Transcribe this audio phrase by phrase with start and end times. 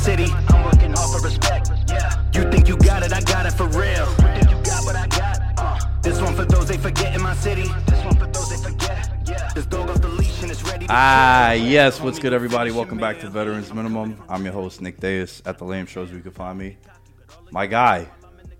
[0.00, 0.26] City.
[0.48, 1.70] I'm working hard for respect.
[1.88, 2.22] Yeah.
[2.34, 3.12] You think you got it?
[3.12, 4.06] I got it for real.
[4.08, 5.38] You think you got what I got?
[5.58, 5.78] Uh.
[6.02, 7.68] This one for those they forget in my city.
[7.86, 9.10] This one for those they forget.
[9.26, 9.50] Yeah.
[9.54, 10.86] This dog off the leash and it's ready.
[10.86, 11.66] To Ah, chill.
[11.66, 12.00] yes.
[12.00, 12.70] What's good, everybody?
[12.70, 13.28] Welcome back to.
[13.28, 14.22] Veterans Minimum.
[14.28, 15.42] I'm your host, Nick Deus.
[15.44, 16.78] At the Lame Shows, you can find me.
[17.52, 18.06] My guy,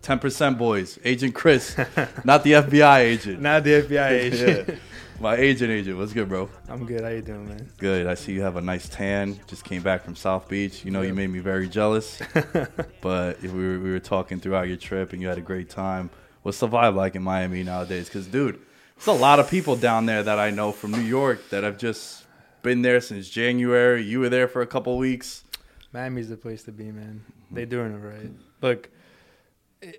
[0.03, 1.77] 10% Boys, Agent Chris,
[2.25, 3.41] not the FBI agent.
[3.41, 4.69] Not the FBI agent.
[4.69, 4.75] Yeah.
[5.21, 5.99] My agent, agent.
[5.99, 6.49] What's good, bro?
[6.67, 7.03] I'm good.
[7.03, 7.69] How you doing, man?
[7.77, 8.07] Good.
[8.07, 9.39] I see you have a nice tan.
[9.49, 10.83] Just came back from South Beach.
[10.83, 12.23] You know, you made me very jealous.
[13.03, 16.09] but we were, we were talking throughout your trip, and you had a great time.
[16.41, 18.07] What's the vibe like in Miami nowadays?
[18.07, 18.61] Because, dude,
[18.97, 21.77] there's a lot of people down there that I know from New York that have
[21.77, 22.25] just
[22.63, 24.03] been there since January.
[24.03, 25.45] You were there for a couple weeks.
[25.93, 27.27] Miami's the place to be, man.
[27.51, 28.31] They doing it right.
[28.63, 28.89] Look,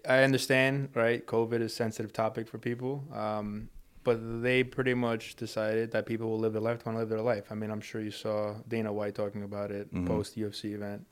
[0.07, 1.25] I understand, right?
[1.25, 3.69] COVID is a sensitive topic for people, um,
[4.03, 7.21] but they pretty much decided that people will live their life, want to live their
[7.21, 7.45] life.
[7.51, 11.05] I mean, I'm sure you saw Dana White talking about it post UFC event.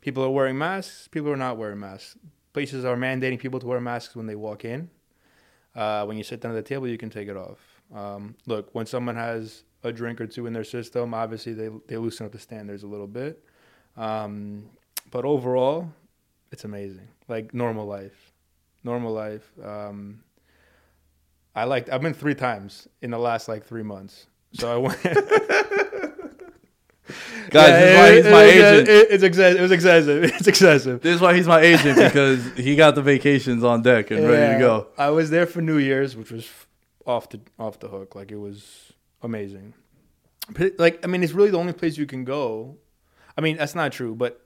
[0.00, 1.08] People are wearing masks.
[1.08, 2.16] People are not wearing masks.
[2.52, 4.90] Places are mandating people to wear masks when they walk in.
[5.74, 7.58] Uh, when you sit down at the table, you can take it off.
[7.94, 11.96] Um, look, when someone has a drink or two in their system, obviously they they
[11.96, 13.42] loosen up the standards a little bit.
[13.96, 14.70] Um,
[15.10, 15.90] but overall,
[16.50, 17.08] it's amazing.
[17.28, 18.32] Like normal life,
[18.82, 19.50] normal life.
[19.62, 20.23] Um,
[21.54, 21.88] I like.
[21.88, 24.26] I've been three times in the last like three months.
[24.52, 25.02] So I went.
[27.50, 28.88] Guys, this is why he's my it, uh, agent.
[28.88, 29.58] It, it's excessive.
[29.58, 30.24] It was excessive.
[30.34, 31.00] It's excessive.
[31.02, 34.54] This is why he's my agent because he got the vacations on deck and ready
[34.54, 34.88] to go.
[34.96, 36.48] I was there for New Year's, which was
[37.06, 38.14] off the off the hook.
[38.14, 38.92] Like it was
[39.22, 39.74] amazing.
[40.50, 42.76] But, Like I mean, it's really the only place you can go.
[43.36, 44.40] I mean, that's not true, but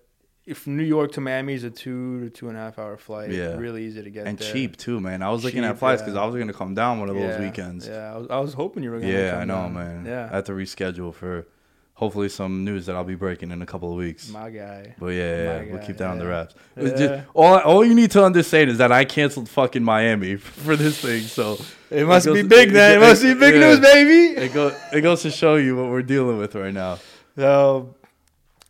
[0.48, 3.30] if New York to Miami is a two to two and a half hour flight,
[3.30, 3.56] Yeah.
[3.56, 4.52] really easy to get And there.
[4.52, 5.22] cheap too, man.
[5.22, 6.22] I was looking at flights because yeah.
[6.22, 7.86] I was gonna come down one of those Yeah, weekends.
[7.86, 9.12] Yeah, I was, I was hoping you were gonna.
[9.12, 9.22] Come.
[9.22, 9.74] Yeah, I know, down.
[9.74, 10.28] man.
[10.32, 11.46] I have to reschedule for
[11.94, 14.28] hopefully some news that I'll be breaking in a couple of weeks.
[14.30, 14.94] my guy.
[15.00, 16.30] but yeah, yeah, we'll keep that on the yeah.
[16.30, 16.54] wraps.
[16.76, 16.88] Yeah.
[16.96, 21.00] just- all, all you need to understand is that I canceled fucking Miami for this
[21.00, 21.22] thing.
[21.22, 21.58] So
[21.90, 22.98] It must goes- be big then.
[22.98, 23.60] It must be big yeah.
[23.60, 24.40] news, baby.
[24.40, 26.98] it goes it goes to show you what we're dealing with right now.
[27.36, 27.94] So,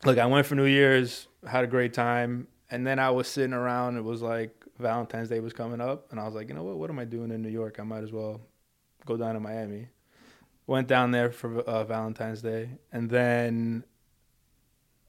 [0.04, 3.52] look, I went for New Year's, had a great time, and then I was sitting
[3.52, 3.96] around.
[3.96, 6.76] It was like Valentine's Day was coming up, and I was like, you know what?
[6.76, 7.78] What am I doing in New York?
[7.80, 8.40] I might as well
[9.06, 9.88] go down to Miami.
[10.66, 13.84] Went down there for uh, Valentine's Day, and then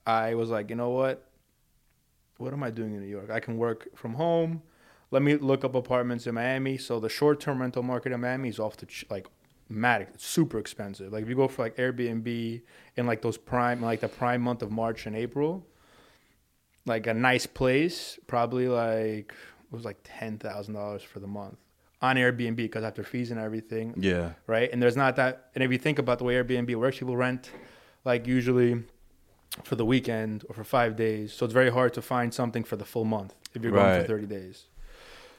[0.07, 1.30] I was like, you know what?
[2.38, 3.30] What am I doing in New York?
[3.30, 4.62] I can work from home.
[5.12, 6.77] Let me look up apartments in Miami.
[6.77, 9.27] So the short-term rental market in Miami is off the ch- like
[9.69, 11.13] mad, it's super expensive.
[11.13, 12.62] Like if you go for like Airbnb
[12.95, 15.65] in like those prime, like the prime month of March and April,
[16.89, 19.31] like a nice place, probably like
[19.71, 21.57] it was like ten thousand dollars for the month.
[22.01, 24.31] on Airbnb because after fees and everything, Yeah.
[24.47, 24.69] right?
[24.71, 25.50] And there's not that.
[25.53, 27.51] And if you think about the way Airbnb works, people rent
[28.06, 28.83] like usually
[29.65, 31.33] for the weekend or for five days.
[31.33, 34.07] So it's very hard to find something for the full month if you're going for
[34.07, 34.65] 30 days.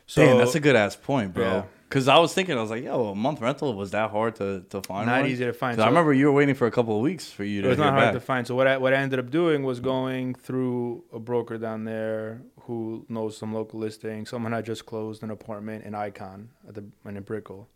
[0.06, 1.44] So Damn, that's a good ass point, bro.
[1.44, 1.62] Yeah.
[1.91, 4.65] Because I was thinking, I was like, yo, a month rental was that hard to,
[4.71, 5.07] to find?
[5.09, 5.31] Not one?
[5.31, 5.77] easy to find.
[5.77, 7.69] 'Cause I remember you were waiting for a couple of weeks for you It to
[7.71, 8.13] was not hard back.
[8.15, 8.47] to find.
[8.47, 12.43] So what I, what I ended up doing was going through a broker down there
[12.63, 14.29] who knows some local listings.
[14.31, 17.69] Someone had just closed an apartment in Icon at the in a Brickell,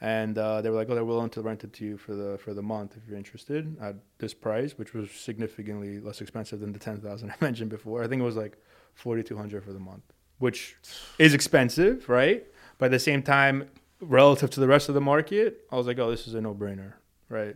[0.00, 2.38] and uh, they were like, "Oh, they're willing to rent it to you for the
[2.38, 6.72] for the month if you're interested at this price, which was significantly less expensive than
[6.72, 8.04] the ten thousand I mentioned before.
[8.04, 8.56] I think it was like
[8.94, 10.04] forty two hundred for the month,
[10.38, 10.76] which
[11.18, 12.46] is expensive, right?
[12.80, 13.68] But at the same time,
[14.00, 16.54] relative to the rest of the market, I was like, "Oh, this is a no
[16.54, 16.94] brainer,
[17.28, 17.54] right?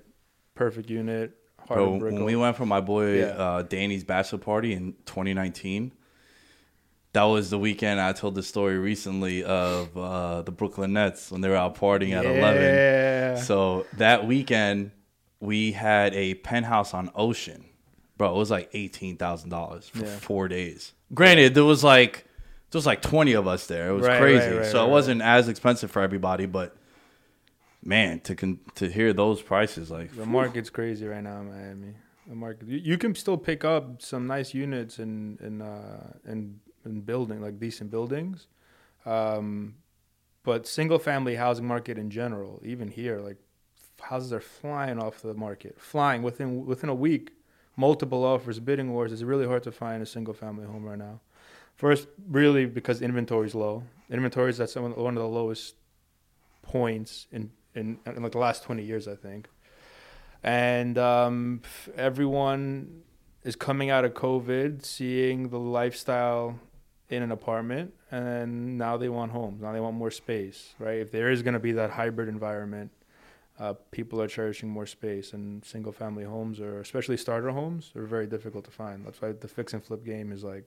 [0.55, 1.37] Perfect unit."
[1.67, 3.25] Bro, when we went for my boy Yeah.
[3.29, 5.93] uh, Danny's bachelor party in 2019,
[7.15, 11.41] that was the weekend I told the story recently of uh, the Brooklyn Nets when
[11.41, 12.63] they were out partying at 11.
[12.63, 13.37] Yeah.
[13.37, 14.91] So that weekend,
[15.41, 17.65] we had a penthouse on Ocean.
[18.19, 20.17] Bro, it was like $18,000 for Yeah.
[20.19, 20.93] four days.
[21.15, 22.27] Granted, there was like
[22.75, 23.89] there was like 20 of us there.
[23.91, 24.49] It was Right, crazy.
[24.51, 26.77] right, right, so it wasn't as expensive for everybody, but
[27.85, 31.95] man, to con- to hear those prices like The market's crazy right now in Miami.
[32.27, 36.61] The market, you, you can still pick up some nice units in in uh, in,
[36.85, 38.47] in building like decent buildings,
[39.07, 39.75] um,
[40.43, 43.37] but single family housing market in general, even here, like
[44.01, 47.31] houses are flying off the market, flying within within a week.
[47.77, 49.13] Multiple offers, bidding wars.
[49.13, 51.21] It's really hard to find a single family home right now.
[51.77, 53.85] First, really because inventory is low.
[54.11, 55.75] Inventory is at one of the lowest
[56.63, 59.49] points in, in in like the last 20 years, I think.
[60.43, 61.63] And um,
[61.97, 63.03] everyone
[63.45, 66.59] is coming out of COVID, seeing the lifestyle
[67.09, 69.63] in an apartment, and now they want homes.
[69.63, 70.99] Now they want more space, right?
[70.99, 72.91] If there is going to be that hybrid environment,
[73.59, 78.27] uh, people are cherishing more space, and single-family homes, or especially starter homes, are very
[78.27, 79.05] difficult to find.
[79.07, 80.65] That's why the fix and flip game is like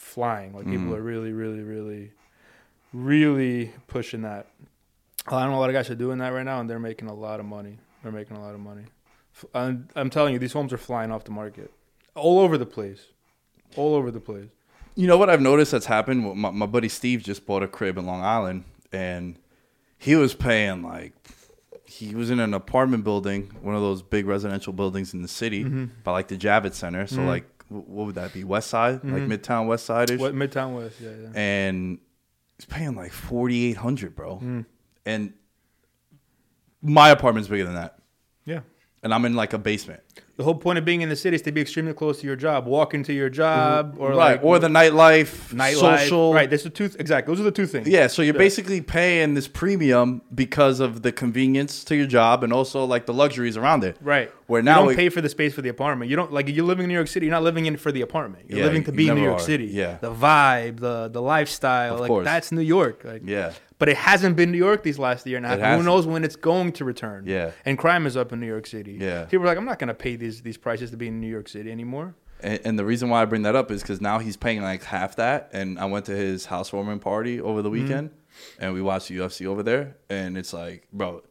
[0.00, 0.54] flying.
[0.54, 0.96] Like people Mhm.
[0.96, 2.12] are really, really, really,
[2.92, 4.46] really pushing that.
[5.26, 7.08] I don't know a lot of guys are doing that right now, and they're making
[7.08, 7.78] a lot of money.
[8.02, 8.84] They're making a lot of money.
[9.54, 11.70] I'm, I'm telling you, these homes are flying off the market,
[12.14, 13.06] all over the place,
[13.76, 14.48] all over the place.
[14.96, 16.24] You know what I've noticed that's happened?
[16.36, 19.38] My, my buddy Steve just bought a crib in Long Island, and
[19.98, 21.12] he was paying like
[21.84, 25.62] he was in an apartment building, one of those big residential buildings in the city,
[25.64, 27.06] by like the Javits Center.
[27.06, 28.44] So like, wh- what would that be?
[28.44, 30.96] West Side, like Midtown West Side ish, What Midtown West?
[31.00, 31.28] Yeah, yeah.
[31.34, 31.98] and
[32.58, 34.38] he's paying like forty eight hundred, bro.
[34.38, 34.66] Mm.
[35.06, 35.32] And
[36.82, 37.98] my apartment's bigger than that,
[38.44, 38.60] Yeah.
[39.02, 40.00] and I'm in like a basement.
[40.40, 42.34] The whole point of being in the city is to be extremely close to your
[42.34, 43.34] job, walk into your mm-hmm.
[43.36, 45.98] job, or right, like or the nightlife, nightlife.
[45.98, 46.48] social, Right.
[46.48, 46.88] There's the two.
[46.98, 47.30] Exactly.
[47.30, 47.86] Those are the two things.
[47.86, 48.38] Yeah, so you're Yeah.
[48.38, 53.12] basically paying this premium because of the convenience to your job and also like the
[53.12, 53.98] luxuries around it.
[54.00, 54.32] Right.
[54.46, 56.10] Where now you don't we- pay for the space for the apartment.
[56.10, 57.26] You don't like you're living in New York City.
[57.26, 58.46] You're not living in it for the apartment.
[58.48, 59.42] You're Yeah, living to be in New York are.
[59.42, 59.66] City.
[59.66, 59.98] Yeah.
[60.00, 62.24] The vibe, the the lifestyle, Of like course.
[62.24, 63.02] that's New York.
[63.04, 63.52] Like Yeah.
[63.80, 65.58] But it hasn't been New York these last year and a half.
[65.58, 67.24] And Who knows when it's going to return?
[67.26, 67.50] Yeah.
[67.64, 68.92] And crime is up in New York City.
[69.00, 69.24] Yeah.
[69.24, 71.48] People are like, I'm not gonna pay these these prices to be in New York
[71.48, 72.14] City anymore.
[72.42, 74.82] And, and the reason why I bring that up is because now he's paying like
[74.84, 75.50] half that.
[75.52, 77.82] And I went to his housewarming party over the Mm-hmm.
[77.82, 78.10] weekend
[78.58, 79.96] and we watched the UFC over there.
[80.08, 81.22] And it's like, bro,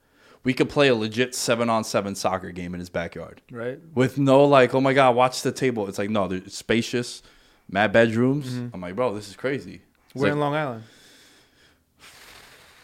[0.43, 3.79] we could play a legit seven on seven soccer game in his backyard Right.
[3.95, 5.87] with no like, oh my God, watch the table.
[5.87, 7.21] It's like, no, they're spacious,
[7.69, 8.55] mad bedrooms.
[8.73, 9.81] I'm like, bro, this is crazy.
[10.07, 10.83] It's We're like in Long Island.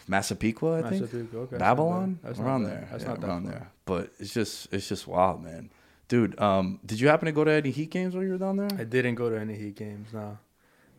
[0.08, 1.02] Massapequa, I think.
[1.02, 2.18] Massapequa, okay, Babylon.
[2.22, 2.88] That's around there.
[2.90, 3.52] That's Yeah, not around far.
[3.52, 3.70] there.
[3.84, 5.70] But it's just, it's just wild, man.
[6.08, 8.56] Dude, um, did you happen to go to any Heat games while you were down
[8.56, 8.68] there?
[8.78, 10.12] I didn't go to any Heat games.
[10.12, 10.38] No,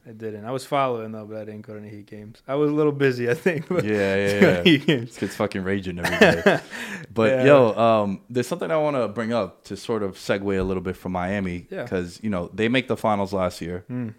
[0.06, 0.44] I didn't.
[0.44, 2.42] I was following though, but I didn't go to any Heat games.
[2.46, 3.70] I was a little busy, I think.
[3.70, 5.06] but- Yeah, yeah, yeah.
[5.20, 6.60] This fucking raging every day.
[7.14, 7.46] But Yeah.
[7.46, 10.84] yo, um, there's something I want to bring up to sort of segue a little
[10.84, 11.84] bit from Miami Yeah.
[11.84, 14.14] because you know they make the finals last year, Mm.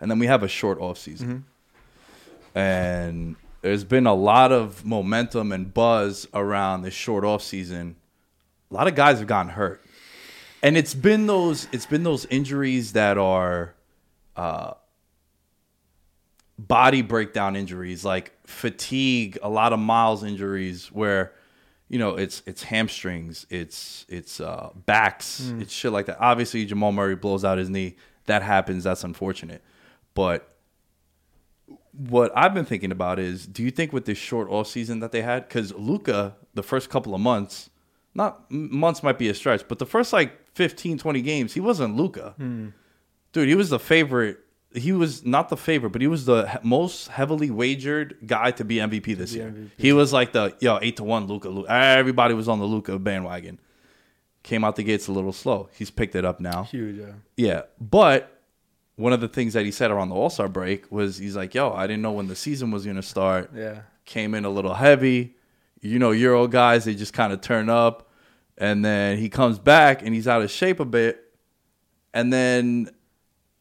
[0.00, 2.58] and then we have a short off season, Mm-hmm.
[2.58, 3.36] and
[3.68, 7.96] there's been a lot of momentum and buzz around this short off season.
[8.70, 9.84] A lot of guys have gotten hurt,
[10.62, 13.74] and it's been those it's been those injuries that are
[14.36, 14.72] uh,
[16.58, 21.34] body breakdown injuries like fatigue, a lot of miles injuries where
[21.90, 26.16] you know it's it's hamstrings, it's it's uh, backs, it's shit like that.
[26.20, 27.96] Obviously, Jamal Murray blows out his knee.
[28.24, 28.84] That happens.
[28.84, 29.62] That's unfortunate.
[30.14, 30.54] But
[31.98, 35.12] what I've been thinking about is, do you think with this short off season that
[35.12, 37.70] they had, because Luka, the first couple of months,
[38.14, 41.96] not months might be a stretch, but the first like 15, 20 games, he wasn't
[41.96, 42.34] Luka.
[42.36, 42.68] Hmm.
[43.32, 44.38] Dude, he was the favorite
[44.74, 48.76] he was not the favorite, but he was the most heavily wagered guy to be
[48.76, 49.50] MVP this be year.
[49.50, 49.70] MVP.
[49.78, 51.64] He was like the yo eight to one Luka.
[51.68, 53.58] Everybody was on the Luka bandwagon.
[54.42, 55.68] Came out the gates a little slow.
[55.72, 56.64] He's picked it up now.
[56.64, 56.96] Huge.
[56.96, 57.12] Yeah.
[57.36, 58.37] Yeah, but
[58.98, 61.54] one of the things that he said around the All Star break was he's like,
[61.54, 63.50] "Yo, I didn't know when the season was gonna start.
[63.54, 63.80] Yeah.
[64.04, 65.36] Came in a little heavy.
[65.80, 68.10] You know, Euro guys they just kind of turn up,
[68.58, 71.32] and then he comes back and he's out of shape a bit,
[72.12, 72.90] and then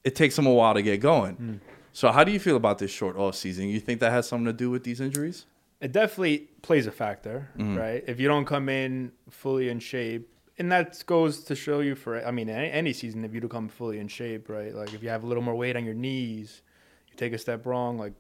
[0.04, 1.62] it takes him a while to get going.
[1.94, 3.70] So, how do you feel about this short off season?
[3.70, 5.46] You think that has something to do with these injuries?
[5.82, 7.76] It definitely plays a factor, Mm-hmm.
[7.78, 8.04] right?
[8.08, 10.28] If you don't come in fully in shape,
[10.60, 13.50] and that goes to show you for, I mean, any, any season, if you don't
[13.50, 14.74] come fully in shape, right?
[14.74, 16.62] Like if you have a little more weight on your knees,
[17.10, 18.14] you take a step wrong, like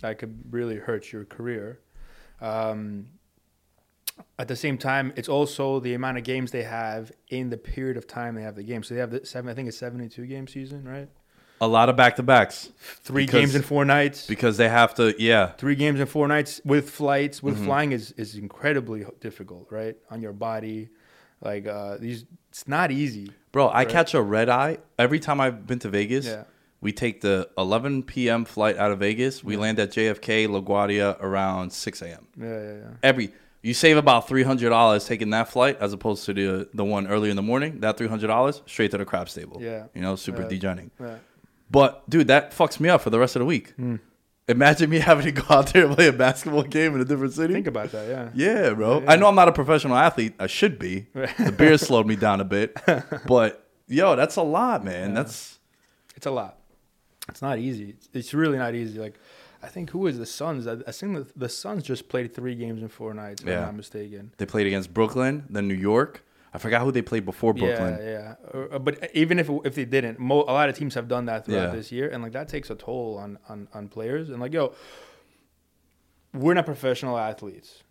[0.00, 1.80] that could really hurt your career.
[2.40, 3.06] Um,
[4.38, 7.96] at the same time, it's also the amount of games they have in the period
[7.96, 8.82] of time they have the game.
[8.82, 11.08] So they have the seven, I think it's seventy-two game season, right?
[11.60, 14.26] A lot of back to backs Three Because- games in four nights.
[14.26, 15.14] because they have to.
[15.18, 17.64] Yeah, three games in four nights with flights with Mm-hmm.
[17.64, 20.90] flying is is incredibly difficult right on your body
[21.44, 23.88] like uh these it's not easy Bro, I Right.
[23.88, 26.26] catch a red eye every time I've been to Vegas.
[26.26, 26.42] Yeah.
[26.80, 28.44] We take the 11 p.m.
[28.44, 29.44] flight out of Vegas.
[29.44, 32.26] We land at JFK LaGuardia around 6 a.m.
[32.36, 33.30] yeah yeah yeah Every
[33.62, 37.06] you save about three hundred dollars taking that flight as opposed to the the one
[37.06, 37.80] earlier in the morning.
[37.80, 39.58] That three hundred dollars straight to the craps table.
[39.62, 39.84] Yeah.
[39.94, 40.48] you know, super Yeah.
[40.48, 40.90] degenerating.
[41.00, 41.16] yeah
[41.70, 43.72] But dude, that fucks me up for the rest of the week.
[43.76, 43.96] Hmm.
[44.48, 47.32] Imagine me having to go out there and play a basketball game in a different
[47.32, 47.54] city.
[47.54, 49.02] think about that yeah Yeah, bro.
[49.06, 50.34] I know I'm not a professional athlete.
[50.38, 51.06] I should be.
[51.14, 52.76] the beer slowed me down a bit.
[53.26, 55.14] But yo, that's a lot, man.
[55.14, 55.58] That's
[56.16, 56.58] it's a lot
[57.28, 59.14] it's not easy it's, it's really not easy like
[59.62, 60.66] I think who is the Suns?
[60.66, 63.40] I, I think the, the Suns just played three games in four nights.
[63.40, 63.60] If Yeah.
[63.60, 64.32] I'm not mistaken.
[64.36, 66.22] they played against Brooklyn, then New York.
[66.54, 67.98] I forgot who they played before Brooklyn.
[68.00, 68.60] Yeah, yeah.
[68.74, 71.44] Uh, but even if if they didn't, mo- a lot of teams have done that
[71.44, 71.76] throughout Yeah.
[71.76, 74.30] this year, and like that takes a toll on on on players.
[74.30, 74.72] And like, yo,
[76.32, 77.82] we're not professional athletes.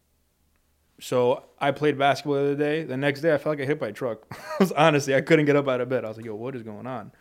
[0.99, 2.83] So I played basketball the other day.
[2.83, 4.25] The next day, I felt like I hit by a truck.
[4.77, 6.05] Honestly, I couldn't get up out of bed.
[6.05, 7.11] I was like, yo, what is going on?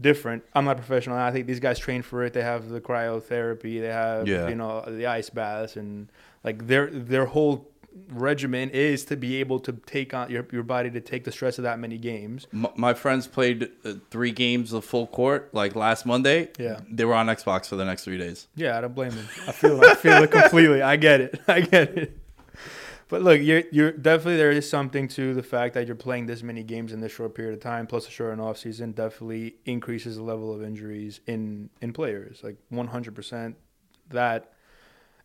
[0.00, 0.44] Different.
[0.54, 1.46] I'm not a professional athlete.
[1.46, 2.32] These guys train for it.
[2.32, 3.80] They have the cryotherapy.
[3.80, 4.48] They have Yeah.
[4.48, 6.10] you know the ice baths and
[6.44, 7.67] like their their whole
[8.10, 11.58] regimen is to be able to take on your your body to take the stress
[11.58, 12.46] of that many games.
[12.52, 16.50] M- my friends played uh, three games of full court like last Monday.
[16.58, 16.80] Yeah.
[16.90, 18.46] They were on Xbox for the next three days.
[18.54, 19.28] Yeah, I don't blame them.
[19.46, 20.82] I feel I feel it completely.
[20.82, 21.40] I get it.
[21.48, 22.18] I get it.
[23.08, 26.42] But look, you're you're definitely there is something to the fact that you're playing this
[26.42, 29.56] many games in this short period of time, plus a short and off season, definitely
[29.64, 32.40] increases the level of injuries in in players.
[32.42, 33.56] Like 100 percent
[34.10, 34.52] that,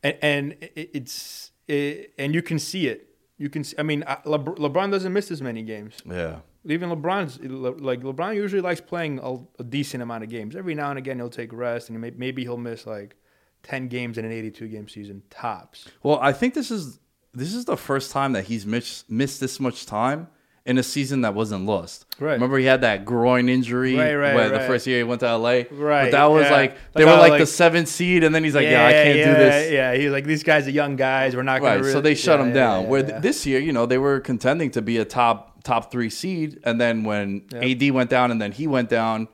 [0.01, 3.09] and and it, it's it, and you can see it.
[3.37, 3.63] You can.
[3.63, 5.97] See, I mean, Lebr- LeBron doesn't miss as many games.
[6.05, 6.39] Yeah.
[6.65, 7.39] Even LeBron's
[7.81, 10.55] like LeBron usually likes playing a, a decent amount of games.
[10.55, 13.17] Every now and again he'll take rest and may, maybe he'll miss like
[13.63, 15.89] ten games in an eighty-two game season tops.
[16.03, 16.99] Well, I think this is
[17.33, 20.27] this is the first time that he's missed missed this much time
[20.65, 22.05] in a season that wasn't lost.
[22.19, 22.33] Right.
[22.33, 25.35] Remember he had that groin injury Right, right, when the first year he went to
[25.37, 25.63] LA.
[25.71, 26.51] Right, But that was yeah.
[26.51, 28.91] like they Like were like, like- the seventh seed, and then he's like, "Yeah, I
[28.91, 31.35] can't yeah, do this." Yeah, he's like these guys are young guys.
[31.35, 31.61] We're not.
[31.61, 31.79] Right.
[31.79, 32.83] Really, so they shut yeah, him yeah, down.
[32.83, 33.07] yeah, Where yeah.
[33.09, 36.59] th- this year, you know, they were contending to be a top top three seed,
[36.63, 37.45] and then when.
[37.53, 39.27] AD went down and then he went down,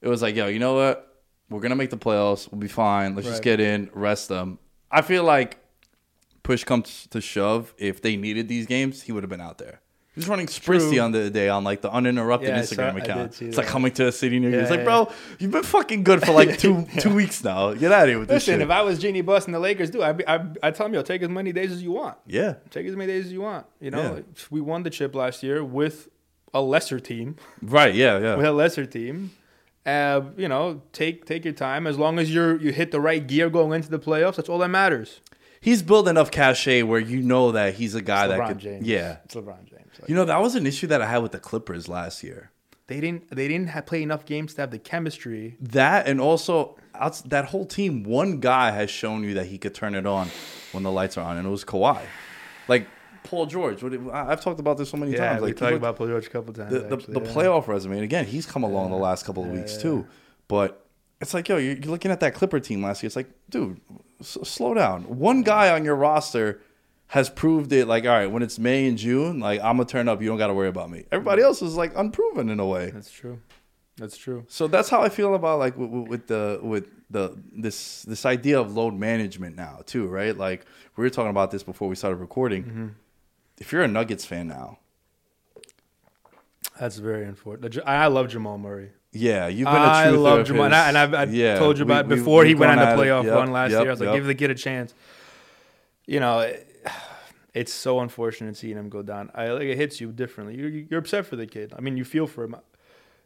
[0.00, 1.20] it was like, yo, you know what?
[1.50, 2.50] We're gonna make the playoffs.
[2.50, 3.14] We'll be fine.
[3.14, 4.58] Let's just get in, rest them.
[4.90, 5.58] I feel like
[6.42, 9.80] push comes to shove, if they needed these games, he would have been out there.
[10.14, 12.94] He was running Spristy on the day on like the uninterrupted Yeah, I saw- Instagram
[12.94, 13.34] I account.
[13.34, 13.72] see It's like that.
[13.72, 14.56] coming to a city near you.
[14.56, 14.84] Yeah, It's like, yeah.
[14.84, 17.72] bro, you've been fucking good for like two two weeks now.
[17.72, 18.60] Get out of here with this Listen, shit.
[18.62, 20.10] if I was Jeanie Buss and the Lakers, do I?
[20.28, 22.18] I I tell him, yo, take as many days as you want.
[22.26, 22.54] yeah.
[22.70, 23.64] Take as many days as you want.
[23.80, 24.20] You know, Yeah.
[24.50, 26.08] we won the chip last year with
[26.52, 27.36] a lesser team.
[27.62, 27.94] Right.
[27.94, 28.18] Yeah.
[28.18, 28.36] Yeah.
[28.36, 29.30] with a lesser team.
[29.86, 31.86] Uh, you know, take take your time.
[31.86, 34.58] As long as you're you hit the right gear going into the playoffs, that's all
[34.58, 35.20] that matters.
[35.60, 38.58] he's built enough cachet where you know that he's a guy that LeBron could.
[38.58, 38.86] James.
[38.86, 39.71] Yeah, it's LeBron James.
[40.02, 42.50] Like, you know that was an issue that I had with the Clippers last year.
[42.88, 45.56] they didn't they didn't have, play enough games to have the chemistry.
[45.60, 46.76] That and also
[47.26, 48.02] that whole team.
[48.04, 50.28] One guy has shown you that he could turn it on
[50.72, 52.00] when the lights are on, and it was Kawhi.
[52.68, 52.86] Like
[53.24, 53.82] Paul George.
[54.12, 55.42] I've talked about this so many Yeah, times.
[55.42, 56.72] we talked about Paul George a couple times.
[56.72, 57.32] the, the, actually, the yeah.
[57.32, 57.94] playoff resume.
[57.94, 60.06] And again, he's come along the last couple of weeks too.
[60.48, 60.84] But
[61.20, 63.06] it's like, yo, you're, you're looking at that Clipper team last year.
[63.06, 63.80] It's like, dude,
[64.20, 65.02] s- slow down.
[65.04, 66.60] One guy on your roster
[67.12, 67.86] has proved it.
[67.86, 70.22] Like, all right, when it's May and June, like I'm gonna turn up.
[70.22, 71.04] You don't got to worry about me.
[71.12, 72.88] Everybody else is like unproven in a way.
[72.90, 73.38] That's true.
[73.98, 74.44] That's true.
[74.48, 78.58] So that's how I feel about like with, with- the with the this this idea
[78.58, 80.34] of load management now too, right?
[80.34, 80.64] Like
[80.96, 82.64] we were talking about this before we started recording.
[82.64, 82.86] Mm-hmm.
[83.58, 84.78] If you're a Nuggets fan now,
[86.80, 87.78] That's very unfortunate.
[87.86, 88.90] I love Jamal Murray.
[89.12, 90.74] Yeah, you've been a I love Jamal, and.
[90.74, 93.02] I, and I've, I've Yeah, told you about we- before he we've went on the
[93.02, 93.90] playoff Yep, run last yep, year.
[93.90, 94.14] I was like, yep.
[94.16, 94.94] give the kid a chance.
[96.06, 96.50] You know,
[97.54, 99.30] it's so unfortunate seeing him go down.
[99.34, 100.56] I like it hits you differently.
[100.56, 101.72] You're, you're upset for the kid.
[101.76, 102.56] I mean, you feel for him.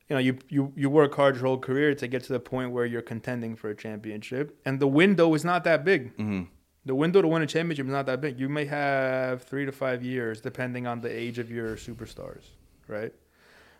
[0.09, 2.71] You know, you, you you work hard your whole career to get to the point
[2.71, 6.15] where you're contending for a championship, and the window is not that big.
[6.17, 6.43] hmm
[6.85, 8.39] The window to win a championship is not that big.
[8.39, 12.45] You may have three to five years, depending on the age of your superstars,
[12.87, 13.13] right?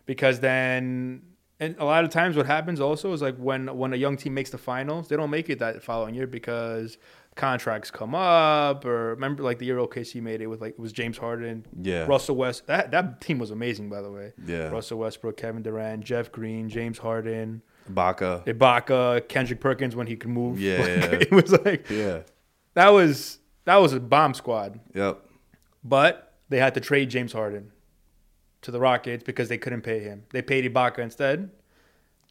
[0.05, 1.21] Because then,
[1.61, 4.33] and a lot of times, what happens also is like when when a young team
[4.33, 6.97] makes the finals, they don't make it that following year because
[7.37, 8.83] contracts come up.
[8.83, 12.05] Or remember, like the year OKC made it with like it was James Harden, Yeah.
[12.05, 12.67] Russell West.
[12.67, 14.33] That that team was amazing, by the way.
[14.45, 14.67] Yeah.
[14.69, 18.45] Russell Westbrook, Kevin Durant, Jeff Green, James Harden, Ibaka.
[18.45, 20.59] Ibaka, Kendrick Perkins when he could move.
[20.59, 21.17] Yeah, Like, yeah.
[21.21, 22.19] it was like Yeah.
[22.73, 24.79] that was that was a bomb squad.
[24.93, 25.19] Yep.
[25.83, 27.71] But they had to trade James Harden
[28.61, 30.23] to the Rockets because they couldn't pay him.
[30.31, 31.51] They paid Ibaka instead.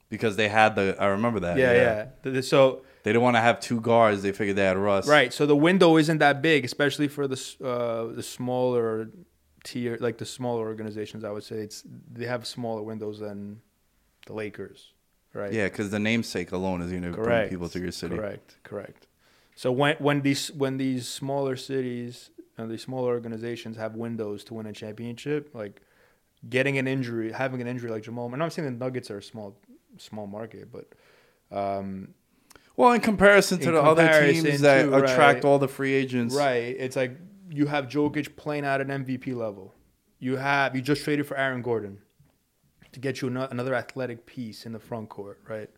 [0.09, 0.97] Because they had the.
[1.01, 1.57] I remember that.
[1.59, 2.07] Yeah, yeah.
[2.23, 4.23] Th- So They didn't want to have two guards.
[4.23, 5.07] They figured they had Russ.
[5.07, 9.11] right, so the window isn't that big, especially for the uh, the smaller
[9.63, 11.23] tier, like the smaller organizations.
[11.23, 13.61] I would say it's they have smaller windows than
[14.27, 14.93] the Lakers,
[15.33, 15.53] right?
[15.53, 18.17] Yeah, because the namesake alone is going to bring people to your city.
[18.17, 19.07] Correct, correct.
[19.55, 24.55] So when when these when these smaller cities and these smaller organizations have windows to
[24.55, 25.81] win a championship, like
[26.51, 29.23] getting an injury, having an injury like Jamal, and I'm saying the Nuggets are a
[29.23, 29.57] small
[29.97, 30.89] small market, but
[31.57, 32.09] um,
[32.77, 35.45] Well, in comparison to In the other teams that to, attract right.
[35.45, 36.35] all the free agents.
[36.35, 37.17] right, it's like
[37.51, 39.75] you have Jokic playing at an MVP level.
[40.19, 41.99] You have you just traded for Aaron Gordon
[42.93, 45.71] to get you another athletic piece in the front court, right?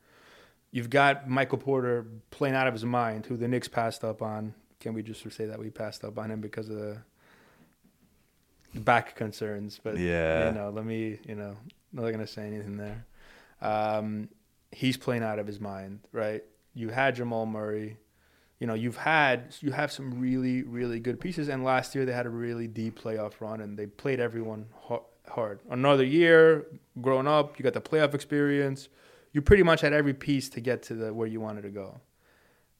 [0.70, 4.54] You've got Michael Porter playing out of his mind, who the Knicks passed up on.
[4.80, 6.98] Can we just say that we passed up on him because of the
[8.74, 9.80] back concerns?
[9.82, 10.48] But Yeah.
[10.48, 11.56] you know, let me, you know,
[11.92, 13.06] not gonna say anything there.
[13.60, 14.28] Um,
[14.70, 16.44] he's playing out of his mind, right?
[16.74, 17.98] You had Jamal Murray.
[18.60, 22.12] You know, you've had you have some really really good pieces, and last year they
[22.12, 24.66] had a really deep playoff run, and they played everyone
[25.28, 25.60] hard.
[25.70, 26.66] Another year,
[27.00, 28.88] growing up, you got the playoff experience.
[29.32, 32.00] You pretty much had every piece to get to the where you wanted to go.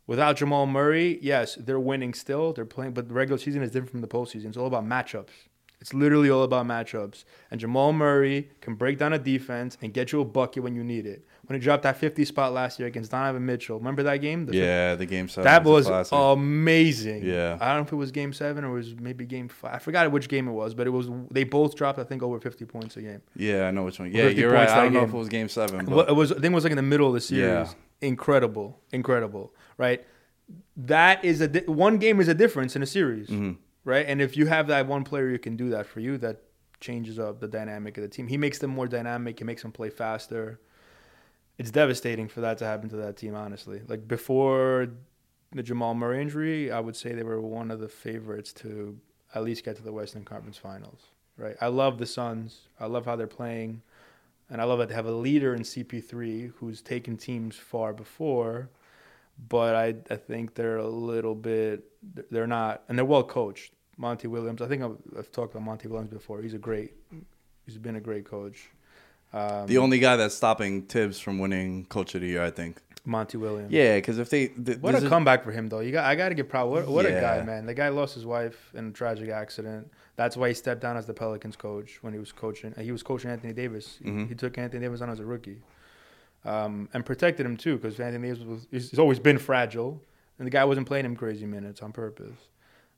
[0.06, 2.54] Without Jamal Murray, yes, they're winning still.
[2.54, 4.46] They're playing, but the regular season is different from the postseason.
[4.46, 5.28] It's all about matchups.
[5.80, 7.24] It's literally all about matchups.
[7.52, 10.82] And Jamal Murray can break down a defense and get you a bucket when you
[10.82, 11.24] need it.
[11.46, 14.44] When he dropped that 50 spot last year against Donovan Mitchell, remember that game?
[14.44, 15.44] The Yeah, the game seven.
[15.44, 17.24] that a was amazing.
[17.24, 17.56] Yeah.
[17.60, 19.74] I don't know if it was game seven or it was maybe game five.
[19.76, 21.08] I forgot which game it was, but it was.
[21.30, 23.22] They both dropped, I think, over 50 points a game.
[23.36, 24.10] yeah, I know which one.
[24.12, 24.68] Yeah, 50 you're right.
[24.68, 25.86] I don't know if it was game seven.
[25.86, 26.32] But it was.
[26.32, 27.68] I think it was like in the middle of the series.
[27.68, 27.72] Yeah.
[28.08, 29.52] Incredible, incredible.
[29.76, 30.04] Right.
[30.76, 33.28] That is a di- one game is a difference in a series.
[33.28, 33.56] Mhm.
[33.88, 34.04] Right.
[34.06, 36.42] And if you have that one player who can do that for you, that
[36.78, 38.26] changes up the dynamic of the team.
[38.26, 39.38] He makes them more dynamic.
[39.38, 40.60] He makes them play faster.
[41.56, 43.34] It's devastating for that to happen to that team.
[43.34, 44.88] Honestly, like before
[45.52, 48.94] the Jamal Murray injury, I would say they were one of the favorites to
[49.34, 51.00] at least get to the Western Conference Finals.
[51.38, 51.56] Right.
[51.58, 52.68] I love the Suns.
[52.78, 53.80] I love how they're playing.
[54.50, 58.68] And I love that they have a leader in CP3 who's taken teams far before,
[59.48, 61.84] but I I think they're a little bit
[62.30, 63.72] they're not and they're well coached.
[63.98, 66.40] Monty Williams, I think I've, I've talked about Monty Williams before.
[66.40, 66.92] He's a great,
[67.66, 68.70] he's been a great coach.
[69.32, 72.78] Um, the only guy that's stopping Thibs from winning Coach of the Year, I think.
[73.04, 73.70] Monty Williams.
[73.72, 75.80] Yeah, because if they, th- What a a- comeback for him though.
[75.80, 76.70] You got I got to give proud.
[76.70, 77.64] What, what a guy, man.
[77.66, 79.90] The guy lost his wife in a tragic accident.
[80.16, 82.74] That's why he stepped down as the Pelicans coach when he was coaching.
[82.78, 83.98] He was coaching Anthony Davis.
[84.02, 84.28] He- Mhm.
[84.28, 85.62] He, took Anthony Davis on as a rookie,
[86.44, 90.02] um, and protected him too because Anthony Davis was he's he's always been fragile,
[90.38, 92.36] and the guy wasn't playing him crazy minutes on purpose.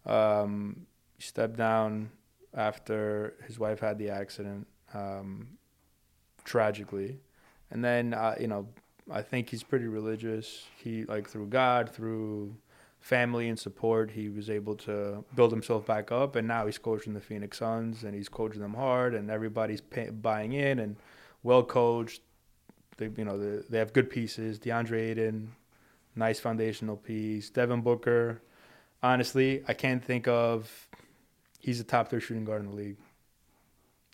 [0.07, 0.87] Um,
[1.21, 2.11] stepped down
[2.55, 5.59] after his wife had the accident, um,
[6.45, 7.21] tragically,
[7.71, 8.67] and then uh, you know
[9.11, 10.65] I think he's pretty religious.
[10.77, 12.57] He like through God, through
[13.01, 16.37] family and support, he was able to build himself back up.
[16.37, 20.11] And now he's coaching the Phoenix Suns, and he's coaching them hard, and everybody's pay,
[20.11, 20.97] buying in and
[21.43, 22.23] well coached.
[22.99, 24.59] They you know they, they have good pieces.
[24.59, 25.53] DeAndre Ayton,
[26.15, 27.51] nice foundational piece.
[27.51, 28.43] Devin Booker,
[29.03, 30.89] honestly, I can't think of.
[31.61, 32.97] He's a top three shooting guard in the league.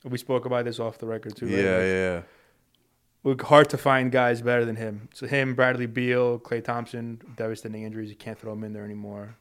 [0.05, 1.47] We spoke about this off the record too.
[1.47, 1.55] right?
[1.57, 2.23] yeah,
[3.25, 3.35] yeah.
[3.43, 5.09] Hard to find guys better than him.
[5.15, 8.11] So him, Bradley Beal, Klay Thompson, devastating injuries.
[8.11, 9.37] You can't throw him in there anymore,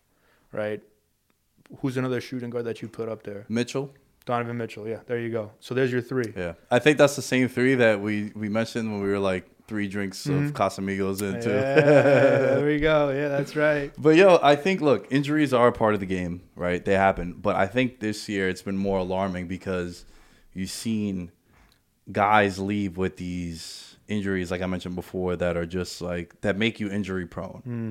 [0.52, 0.82] right?
[1.80, 3.46] Who's another shooting guard that you put up there?
[3.50, 3.92] Mitchell.
[4.26, 4.88] Donovan Mitchell.
[4.88, 5.52] Yeah, there you go.
[5.60, 6.34] So there's your three.
[6.36, 9.48] Yeah, I think that's the same three that we we mentioned when we were like
[9.68, 10.48] three drinks Mhm.
[10.48, 11.50] of Casamigos into.
[11.50, 13.10] Yeah, there we go.
[13.16, 13.92] Yeah, that's right.
[13.98, 16.84] But yo, I think look, injuries are a part of the game, right?
[16.84, 17.34] They happen.
[17.34, 20.06] But I think this year it's been more alarming because
[20.54, 21.32] you've seen
[22.12, 26.80] guys leave with these injuries, like I mentioned before, that are just like that make
[26.80, 27.62] you injury prone.
[27.64, 27.90] Hmm.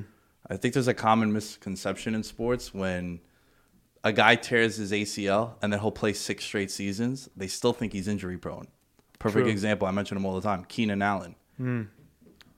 [0.49, 3.19] I think there's a common misconception in sports when
[4.03, 7.91] a guy tears his ACL and then he'll play six straight seasons, they still think
[7.93, 8.67] he's injury prone.
[9.17, 9.51] Perfect True.
[9.51, 9.87] example.
[9.87, 10.63] I mention him all the time.
[10.65, 11.35] Keenan Allen.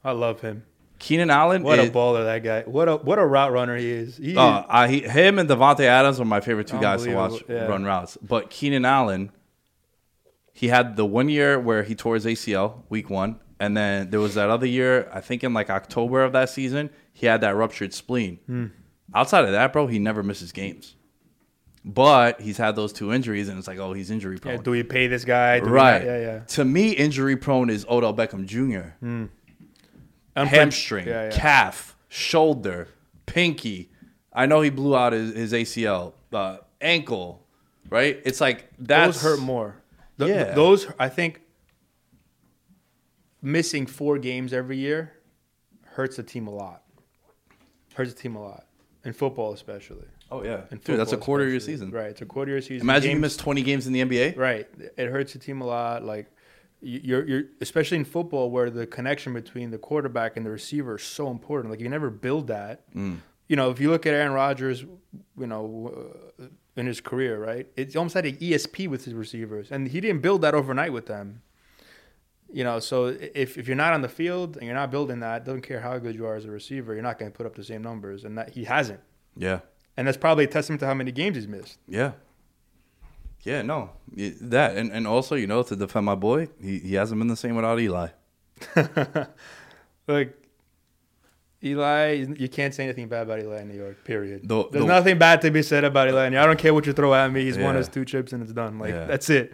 [0.03, 0.63] I love him.
[0.99, 1.63] Keenan Allen.
[1.63, 2.63] What is, a baller that guy.
[2.63, 4.17] What a what a route runner he is.
[4.17, 7.43] He Uh, I, he, him and Davante Adams are my favorite two guys to watch
[7.47, 7.65] yeah.
[7.65, 8.17] run routes.
[8.21, 9.31] But Keenan Allen,
[10.53, 14.19] he had the one year where he tore his ACL, week one, and then there
[14.19, 17.55] was that other year, I think in like October of that season, he had that
[17.55, 18.39] ruptured spleen.
[18.45, 18.65] Hmm.
[19.13, 20.95] Outside of that, bro, he never misses games.
[21.89, 24.55] But he's had those two injuries, and it's like, oh, he's injury prone.
[24.57, 25.59] yeah, do we pay this guy?
[25.61, 26.03] Do right.
[26.03, 26.39] Yeah, yeah.
[26.39, 28.89] To me, injury prone is Odell Beckham Jr.
[29.05, 29.29] Unpre-
[30.47, 31.31] hamstring, Yeah, yeah.
[31.31, 32.89] calf, shoulder,
[33.25, 33.89] pinky.
[34.33, 37.45] I know he blew out his, his ACL, uh, ankle,
[37.89, 38.19] right?
[38.25, 39.77] It's like that's those hurt more.
[40.19, 40.53] Th- th- Yeah.
[40.55, 41.41] those I think
[43.41, 45.13] missing four games every year
[45.85, 46.83] hurts the team a lot.
[47.95, 48.65] Hurts the team a lot
[49.05, 50.05] in football, especially.
[50.31, 51.89] Oh yeah, In dude, that's a quarter of your season.
[51.91, 52.81] Right, it's a quarter of your season.
[52.81, 54.35] Imagine you Games- miss twenty games in the NBA.
[54.37, 56.03] Right, it hurts the team a lot.
[56.03, 56.27] Like
[56.81, 60.95] you- you're, you're especially in football where the connection between the quarterback and the receiver
[60.95, 61.71] is so important.
[61.71, 62.81] Like you never build that.
[63.49, 64.81] You know, if you look at Aaron Rodgers,
[65.39, 66.11] you know,
[66.41, 67.65] uh, in his career, right?
[67.77, 71.05] It's almost had an ESP with his receivers, and he didn't build that overnight with
[71.05, 71.41] them.
[72.51, 75.45] You know, so if, if you're not on the field and you're not building that,
[75.45, 77.55] doesn't care how good you are as a receiver, you're not going to put up
[77.55, 78.99] the same numbers, and that he hasn't.
[79.37, 79.59] Yeah,
[79.97, 81.79] And that's probably a testament to how many games he's missed.
[81.87, 82.11] yeah,
[83.41, 83.63] yeah.
[83.63, 83.89] No,
[84.41, 87.35] that and, and also you know to defend my boy, he he hasn't been the
[87.35, 88.09] same without Eli.
[90.07, 90.37] Like
[91.63, 94.03] Eli, you can't say anything bad about Eli in New York.
[94.05, 94.47] Period.
[94.47, 96.27] The- There's the- nothing bad to be said about Eli.
[96.27, 97.43] I don't care what you throw at me.
[97.43, 97.79] He's won Yeah.
[97.79, 98.79] his two chips and it's done.
[98.79, 99.05] Like Yeah.
[99.05, 99.53] that's it.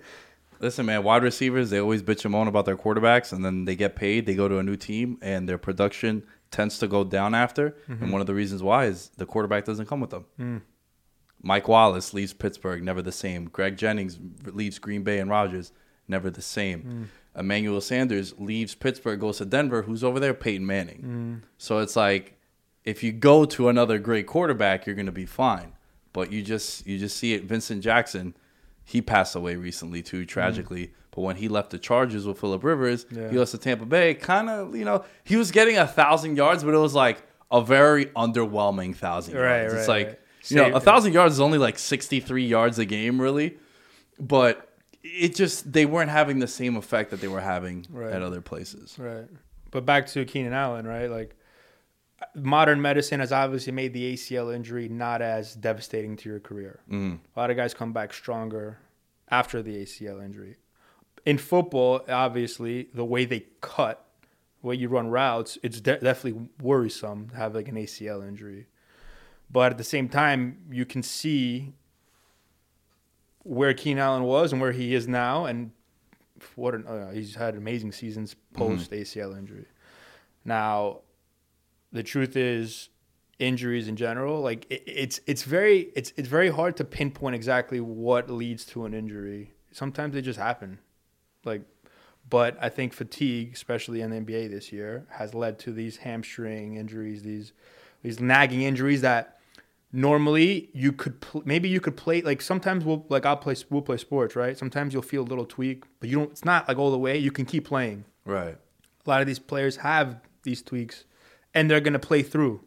[0.60, 3.75] Listen, man, wide receivers, they always bitch and moan about their quarterbacks, and then they
[3.75, 6.23] get paid, they go to a new team, and their production
[6.54, 7.72] tends to go down after.
[7.89, 8.04] Mm-hmm.
[8.04, 10.26] And one of the reasons why is the quarterback doesn't come with them.
[10.39, 10.62] Mm.
[11.42, 13.46] Mike Wallace leaves Pittsburgh, never the same.
[13.46, 15.74] Greg Jennings leaves Green Bay and Rodgers,
[16.08, 17.10] never the same.
[17.36, 17.39] Mm.
[17.39, 19.82] Emmanuel Sanders leaves Pittsburgh, goes to Denver.
[19.82, 20.34] Who's over there?
[20.34, 21.02] Peyton Manning.
[21.44, 21.48] Mm.
[21.58, 22.39] So it's like,
[22.86, 25.74] if you go to another great quarterback, you're going to be fine.
[26.13, 27.46] But you just you just see it.
[27.46, 28.36] Vincent Jackson,
[28.84, 30.94] he passed away recently too, tragically.
[31.15, 33.30] But when he left the Chargers with Philip Rivers, Yeah.
[33.30, 34.13] he lost to Tampa Bay.
[34.15, 37.21] Kind of, you know, he was getting a thousand yards, but it was like
[37.52, 39.73] a very underwhelming thousand Right, yards.
[39.76, 40.19] it's right, like right.
[40.49, 43.58] you know, a thousand yards is only like sixty three yards a game, really.
[44.19, 44.69] But
[45.04, 48.12] it just they weren't having the same effect that they were having Right.
[48.13, 48.97] at other places.
[48.97, 49.28] Right.
[49.69, 51.10] But back to Keenan Allen, right?
[51.12, 51.36] Like
[52.36, 56.80] modern medicine has obviously made the ACL injury not as devastating to your career.
[56.89, 57.19] Mm.
[57.36, 58.78] A lot of guys come back stronger
[59.30, 60.56] after the ACL injury.
[61.26, 64.06] In football, obviously, the way they cut,
[64.62, 68.68] the way you run routes, it's de- definitely worrisome to have like an ACL injury.
[69.50, 71.74] But at the same time, you can see
[73.44, 75.72] where Keenan Allen was and where he is now, and
[76.56, 79.66] what an, uh, he's had amazing seasons post ACL injury.
[80.44, 81.02] Now,
[81.92, 82.90] the truth is,
[83.40, 87.80] injuries in general, like it, it's it's very it's it's very hard to pinpoint exactly
[87.80, 89.54] what leads to an injury.
[89.72, 90.80] Sometimes they just happen,
[91.45, 91.62] like.
[92.29, 96.75] But I think fatigue, especially in the NBA this year, has led to these hamstring
[96.77, 97.51] injuries, these
[98.01, 99.39] these nagging injuries that
[99.91, 103.84] normally you could pl- maybe you could play like sometimes we'll like I'll play we'll
[103.84, 106.79] play sports right sometimes you'll feel a little tweak but you don't it's not like
[106.79, 108.58] all the way you can keep playing Right.
[109.06, 111.06] a lot of these players have these tweaks
[111.53, 112.62] and they're going to play through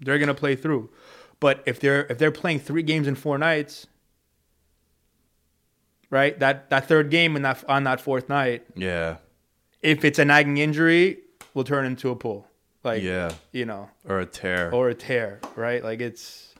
[0.00, 0.88] they're going to play through
[1.38, 3.86] but if they're if they're playing 3 games in 4 nights
[6.10, 9.16] right that that third game and that on that fourth night Yeah.
[9.82, 11.18] if it's a nagging injury
[11.54, 12.46] will turn into a pull
[12.84, 13.32] like yeah.
[13.52, 14.72] you know Or a tear.
[14.74, 15.82] or a tear, right?
[15.84, 16.54] Like it's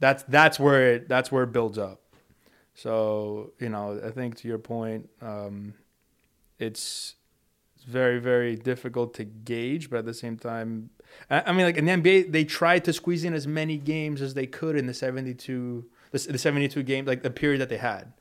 [0.00, 2.00] that's that's where it that's where it builds up.
[2.74, 5.74] So you know, I think to your point, um,
[6.58, 7.14] it's
[7.76, 10.90] it's very very difficult to gauge, but at the same time,
[11.30, 14.20] I, I mean, like in the NBA, they tried to squeeze in as many games
[14.22, 17.60] as they could in the seventy two the, the seventy two game like the period
[17.60, 18.12] that they had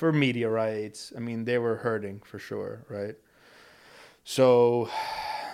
[0.00, 1.12] for media rights.
[1.16, 3.16] I mean, they were hurting for sure, right?
[4.24, 4.88] So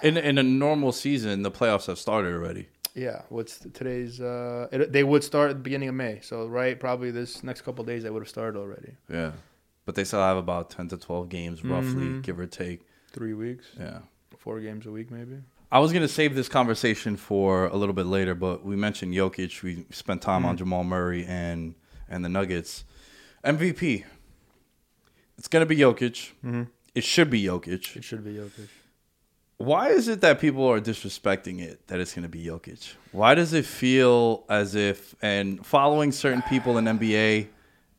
[0.02, 2.68] in in a normal season, the playoffs have started already.
[2.94, 4.20] Yeah, what's today's?
[4.20, 7.60] Uh, it, they would start at the beginning of May, so right, probably this next
[7.62, 8.92] couple of days they would have started already.
[9.10, 9.32] Yeah.
[9.84, 12.22] But they still have about ten to twelve games, roughly, Mhm.
[12.22, 12.80] give or take.
[13.12, 13.98] Three weeks, Yeah.
[14.38, 15.36] four games a week, maybe.
[15.72, 19.62] I was gonna save this conversation for a little bit later, but we mentioned Jokic.
[19.62, 21.74] We spent time on Jamal Murray and
[22.08, 22.84] and the Nuggets.
[23.44, 24.04] MVP.
[25.38, 26.30] It's gonna be Jokic.
[26.44, 26.68] Mhm.
[26.94, 27.96] It should be Jokic.
[27.96, 28.68] It should be Jokic.
[29.58, 32.92] Why is it that people are disrespecting it that it's going to be Jokic?
[33.12, 37.48] Why does it feel as if, and following certain people in NBA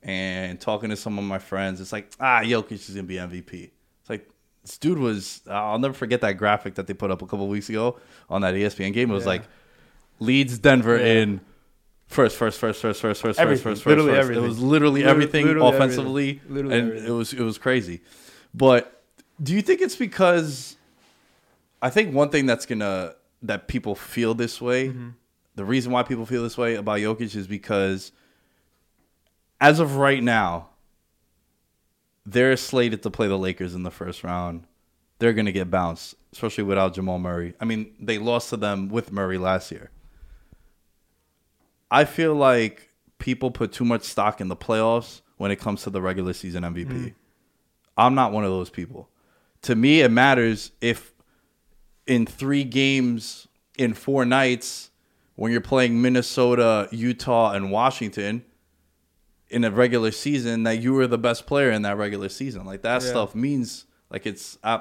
[0.03, 3.15] and talking to some of my friends, it's like, ah, Jokic is going to be
[3.17, 3.71] MVP.
[4.01, 4.29] It's like,
[4.63, 7.69] this dude was, I'll never forget that graphic that they put up a couple weeks
[7.69, 9.09] ago on that ESPN game.
[9.09, 9.29] It was Yeah.
[9.29, 9.43] like,
[10.19, 11.21] leads Denver Yeah.
[11.23, 11.41] in
[12.07, 13.63] first, first, first, first, first, first, Everything.
[13.63, 14.19] first, first, Literally first.
[14.23, 14.43] everything.
[14.43, 16.53] It was literally Literally- everything literally offensively, everything.
[16.55, 17.09] Literally and everything.
[17.09, 18.01] it was it was crazy.
[18.53, 19.03] But
[19.41, 20.75] do you think it's because
[21.81, 25.09] I think one thing that's gonna that people feel this way, Mm-hmm.
[25.55, 28.11] the reason why people feel this way about Jokic is because
[29.61, 30.69] as of right now,
[32.25, 34.63] they're slated to play the Lakers in the first round.
[35.19, 37.53] They're gonna get bounced, especially without Jamal Murray.
[37.59, 39.89] I mean, they lost to them with Murray last year.
[41.89, 45.89] I feel like people put too much stock in the playoffs when it comes to
[45.89, 47.13] the regular season MVP.
[47.97, 49.09] I'm not one of those people.
[49.63, 51.13] To me, it matters if
[52.05, 53.47] in three games
[53.77, 54.89] in four nights,
[55.35, 58.43] when you're playing Minnesota, Utah, and Washington
[59.49, 62.65] in a regular season, that you were the best player in that regular season.
[62.65, 63.09] Like that Yeah.
[63.09, 64.57] stuff means like it's.
[64.63, 64.79] Uh,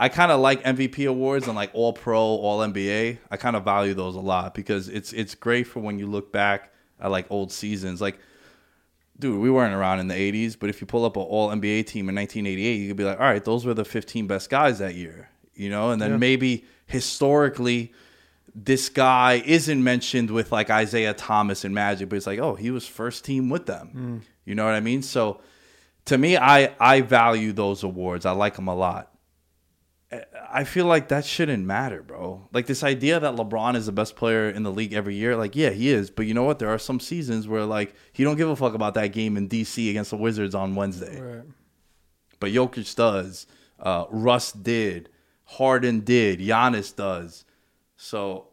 [0.00, 3.18] I kind of like MVP awards and like All Pro, All NBA.
[3.30, 6.32] I kind of value those a lot because it's it's great for when you look
[6.32, 8.00] back at like old seasons.
[8.00, 8.18] Like
[9.18, 11.86] dude, we weren't around in the 80s, but if you pull up an all NBA
[11.86, 14.78] team in 1988, you could be like, all right, those were the 15 best guys
[14.78, 15.90] that year, you know?
[15.90, 16.16] And then Yeah.
[16.16, 17.92] maybe historically,
[18.54, 22.70] this guy isn't mentioned with like Isiah Thomas and Magic, but it's like, oh, he
[22.70, 23.90] was first team with them.
[23.94, 24.26] Mm.
[24.46, 25.02] You know what I mean?
[25.02, 25.42] So
[26.06, 28.24] to me, I, I value those awards.
[28.24, 29.09] I like them a lot.
[30.50, 32.48] I feel like that shouldn't matter, bro.
[32.52, 35.54] Like this idea that LeBron is the best player in the league every year, like
[35.54, 36.10] yeah, he is.
[36.10, 36.58] But you know what?
[36.58, 39.48] There are some seasons where like he don't give a fuck about that game in
[39.48, 41.20] DC against the Wizards on Wednesday.
[41.20, 41.44] Right.
[42.40, 43.46] But Jokic does.
[43.78, 45.10] Uh, Russ did.
[45.44, 46.40] Harden did.
[46.40, 47.44] Giannis does.
[47.96, 48.48] So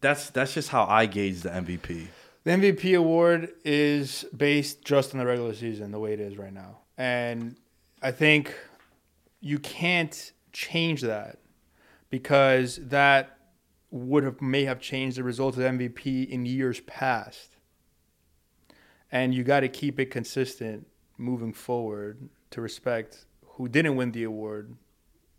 [0.00, 2.08] that's that's just how I gauge the MVP.
[2.44, 6.52] The MVP award is based just on the regular season, the way it is right
[6.52, 6.78] now.
[6.96, 7.56] And
[8.02, 8.54] I think
[9.40, 11.38] you can't change that
[12.10, 13.38] because that
[13.92, 17.56] would have may have changed the result of MVP in years past.
[19.10, 24.24] And you got to keep it consistent moving forward to respect who didn't win the
[24.24, 24.74] award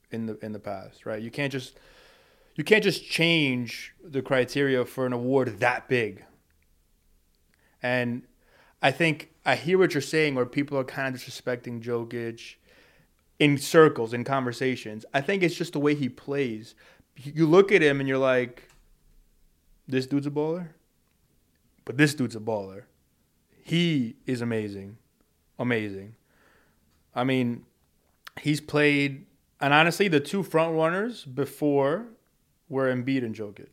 [0.09, 1.21] in the in the past, right?
[1.21, 1.77] You can't just
[2.55, 6.23] you can't just change the criteria for an award that big.
[7.83, 8.23] And
[8.81, 12.55] I think I hear what you're saying, where people are kind of disrespecting Jokic
[13.39, 15.05] in circles, in conversations.
[15.13, 16.75] I think it's just the way he plays.
[17.15, 18.69] You look at him and you're like,
[19.87, 20.69] this dude's a baller,
[21.85, 22.83] but this dude's a baller.
[23.63, 24.97] He is amazing,
[25.57, 26.15] amazing.
[27.15, 27.65] I mean,
[28.39, 29.25] he's played,
[29.59, 32.07] and honestly, the two front runners before
[32.67, 33.67] were Embiid and Jokic,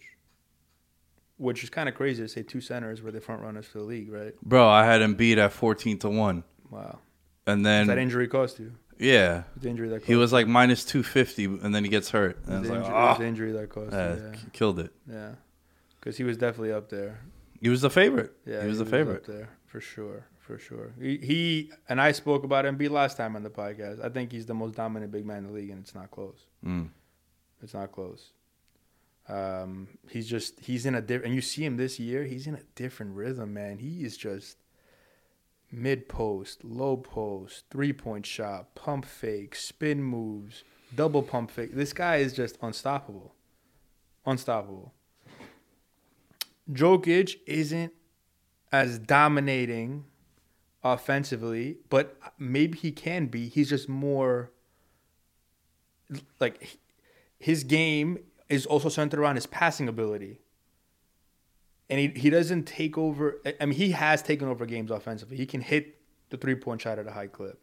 [1.36, 3.84] which is kind of crazy to say two centers were the front runners for the
[3.84, 4.34] league, right?
[4.42, 6.44] Bro, I had beat at 14 to 1.
[6.70, 6.98] Wow.
[7.46, 8.72] And Does that injury cost you?
[8.98, 12.38] Yeah, The injury that he was like minus 250 and then he gets hurt.
[12.42, 13.88] It And was the like, injury, it was ah, the injury that you.
[13.92, 14.32] Yeah.
[14.32, 14.92] k- killed it.
[15.10, 15.30] Yeah.
[16.00, 17.20] Because he was definitely up there.
[17.60, 18.32] He was the favorite.
[18.46, 19.24] Yeah, he was the up favorite.
[19.26, 20.92] there for sure, for sure.
[21.00, 24.04] He, he and I spoke about Embiid last time on the podcast.
[24.04, 26.46] I think he's the most dominant big man in the league, and it's not close.
[26.64, 26.90] Mm.
[27.62, 28.30] It's not close.
[29.28, 31.26] Um, he's just he's in a different.
[31.26, 32.24] And you see him this year.
[32.24, 33.78] He's in a different rhythm, man.
[33.78, 34.58] He is just
[35.76, 41.74] mid post, low post, three point shot, pump fake, spin moves, double pump fake.
[41.74, 43.34] This guy is just unstoppable.
[44.24, 44.92] Unstoppable.
[46.70, 47.92] Jokic isn't
[48.72, 50.04] as dominating
[50.82, 53.48] offensively, but maybe he can be.
[53.48, 54.50] He's just more
[56.40, 56.78] like
[57.38, 60.40] his game is also centered around his passing ability.
[61.88, 63.40] And he, he doesn't take over.
[63.60, 65.36] I mean, he has taken over games offensively.
[65.36, 65.98] He can hit
[66.30, 67.60] the three point shot at a high clip.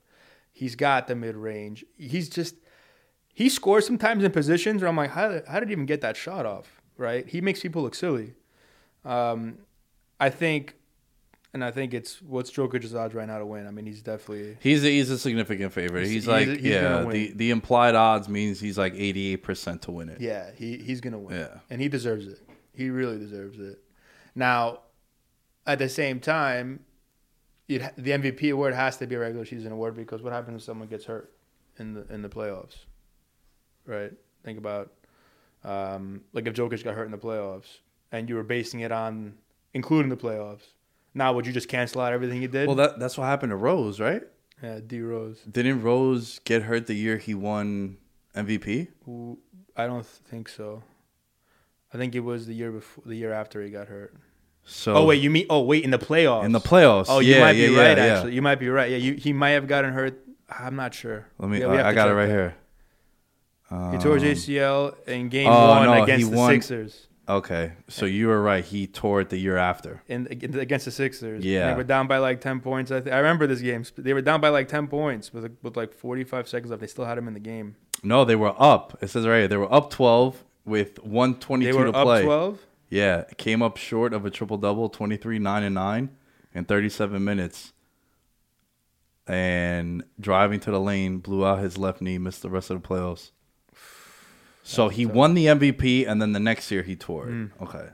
[0.52, 1.84] He's got the mid range.
[1.98, 2.56] He's just,
[3.34, 6.16] he scores sometimes in positions where I'm like, how, how did he even get that
[6.16, 6.82] shot off?
[6.98, 7.28] Right?
[7.28, 8.34] He makes people look silly.
[9.04, 9.58] Um,
[10.20, 10.76] I think,
[11.54, 13.68] and I think it's what's Jokic's odds right now to win.
[13.68, 16.02] I mean, he's definitely He's a, he's a significant favorite.
[16.08, 17.04] He's- He's, like he's- yeah.
[17.04, 20.22] The the implied odds means he's like 88 percent to win it.
[20.22, 21.36] Yeah, he he's gonna win.
[21.38, 21.60] Yeah.
[21.70, 22.40] and he deserves it.
[22.74, 23.80] He really deserves it.
[24.36, 24.80] Now,
[25.66, 26.82] at the same time,
[27.68, 30.66] it, the MVP award has to be a regular season award because what happens if
[30.66, 31.32] someone gets hurt
[31.78, 32.78] in the in the playoffs,
[33.86, 34.12] right?
[34.44, 34.92] Think about
[35.64, 37.78] um, like if Jokic got hurt in the playoffs
[38.12, 39.36] and you were basing it on
[39.74, 40.74] including the playoffs.
[41.16, 42.68] Now, would you just cancel out everything you did?
[42.68, 44.24] Well, that that's what happened to Rose, right?
[44.62, 45.42] yeah, D Rose.
[45.50, 47.98] Didn't Rose get hurt the year he won
[48.36, 48.88] MVP?
[49.76, 50.84] I don't think so.
[51.94, 54.14] I think it was the year before, the year after he got hurt.
[54.66, 55.46] So Oh wait, you mean?
[55.50, 56.46] Oh wait, in the playoffs.
[56.46, 57.06] in the playoffs.
[57.10, 58.00] Oh, you yeah, might yeah, be yeah, right.
[58.00, 58.90] Actually, you might be right.
[58.92, 60.20] Yeah, you, he might have gotten hurt.
[60.50, 61.28] I'm not sure.
[61.38, 61.64] Let me.
[61.64, 62.32] I, I got it right that.
[62.32, 62.56] here.
[63.92, 67.08] He tore his Um, ACL in Game oh, One no, against he the won- Sixers.
[67.28, 68.64] Okay, so you were right.
[68.66, 70.04] He tore it the year after.
[70.10, 71.44] In, against the Sixers.
[71.44, 71.68] Yeah.
[71.72, 72.92] they were down by like ten points.
[72.92, 73.86] I, th- I remember this game.
[73.98, 76.82] They were down by like ten points with with like 45 seconds left.
[76.82, 77.78] They still had him in the game.
[78.04, 78.98] No, they were up.
[79.02, 82.24] It says right here they were up 12 with They 122 were to up play.
[82.24, 82.60] 12.
[82.90, 86.10] Yeah, came up short of a triple double, 23 9 and 9
[86.54, 87.74] in 37 minutes.
[89.26, 92.88] And driving to the lane, blew out his left knee, missed the rest of the
[92.88, 93.32] playoffs.
[94.64, 97.32] So he won the MVP and then the next year he tore it.
[97.32, 97.46] Hmm.
[97.64, 97.88] Okay.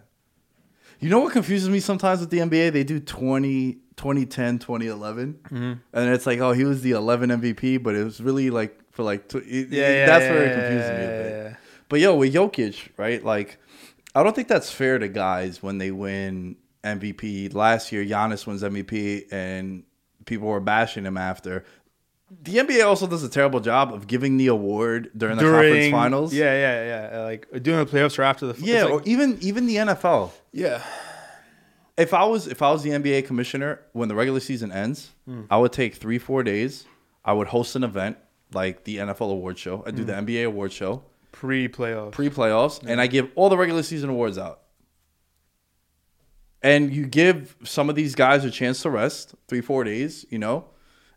[0.99, 2.73] You know what confuses me sometimes with the NBA?
[2.73, 5.33] They do 20 2010, 2011.
[5.45, 5.55] Mm-hmm.
[5.93, 9.03] And it's like, oh, he was the 11 MVP, but it was really like for
[9.03, 11.57] like tw- Yeah, it- yeah, that's yeah, where it yeah, confuses me a yeah, bit.
[11.89, 13.23] But yo, with Jokic, right?
[13.23, 13.57] Like,
[14.15, 17.53] I don't think that's fair to guys when they win MVP.
[17.53, 19.83] Last year, Giannis wins MVP, and
[20.25, 21.65] people were bashing him after.
[22.43, 26.31] The NBA also does a terrible job of giving the award during the conference finals.
[26.33, 27.21] Yeah, yeah, yeah.
[27.23, 28.51] Like doing the playoffs or after the.
[28.53, 30.31] it's yeah, like- or even even the NFL.
[30.51, 30.83] yeah.
[31.97, 35.41] If I was if I was the NBA commissioner when the regular season ends, Hmm.
[35.49, 36.85] I would take three four days.
[37.25, 38.17] I would host an event
[38.53, 39.83] like the NFL award show.
[39.85, 40.25] I do the Hmm.
[40.27, 41.03] NBA award show.
[41.31, 42.11] Pre-playoffs.
[42.11, 44.61] pre playoffs, and I give all the regular season awards out.
[46.61, 50.39] And you give some of these guys a chance to rest three, four days, you
[50.39, 50.65] know?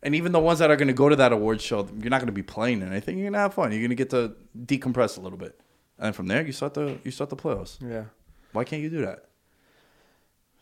[0.03, 2.19] And even the ones that are going to go to that award show, you're not
[2.19, 3.19] going to be playing anything.
[3.19, 3.73] You're going to have fun.
[3.73, 4.35] You're going to get to
[4.67, 5.61] decompress a little bit.
[5.99, 7.79] And from there, you start the you start the playoffs.
[7.81, 8.05] yeah.
[8.53, 9.27] Why can't you do that?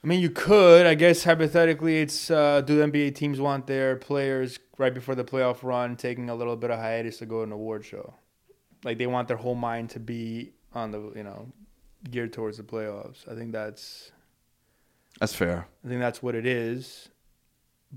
[0.02, 0.86] I mean, you could.
[0.86, 5.24] I guess hypothetically, it's uh, do the NBA teams want their players right before the
[5.24, 8.14] playoff run taking a little bit of hiatus to go to an award show?
[8.84, 11.52] Like they want their whole mind to be on the you know
[12.10, 13.30] geared towards the playoffs.
[13.30, 14.12] I think that's
[15.18, 15.66] That's fair.
[15.84, 17.08] I think that's what it is.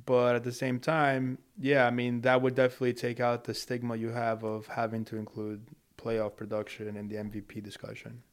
[0.05, 3.95] But at the same time, yeah, I mean that would definitely take out the stigma
[3.95, 5.67] you have of having to include
[5.97, 8.23] playoff production in the MVP discussion.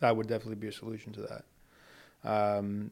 [0.00, 1.44] That would definitely be a solution to that.
[2.24, 2.90] Um,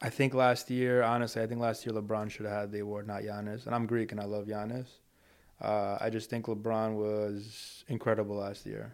[0.00, 3.06] I think last year, honestly, I think last year LeBron should have had the award,
[3.06, 3.66] not Giannis.
[3.66, 4.86] And I'm Greek and I love Giannis.
[5.60, 8.92] Uh, I just think LeBron was incredible last year.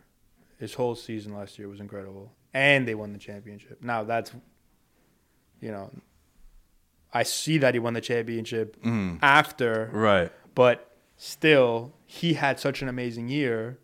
[0.59, 3.83] His whole season last year was incredible, and they won the championship.
[3.83, 4.33] Now that's,
[5.61, 5.91] you know,
[7.13, 9.19] I see that he won the championship Mm.
[9.23, 10.33] after, Right.
[10.55, 13.79] but still, he had such an amazing year,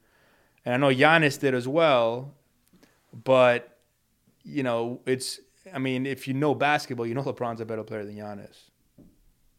[0.64, 2.34] and I know Giannis did as well.
[3.12, 3.76] But
[4.42, 5.40] you know, it's.
[5.74, 8.70] I mean, if you know basketball, you know LeBron's a better player than Giannis.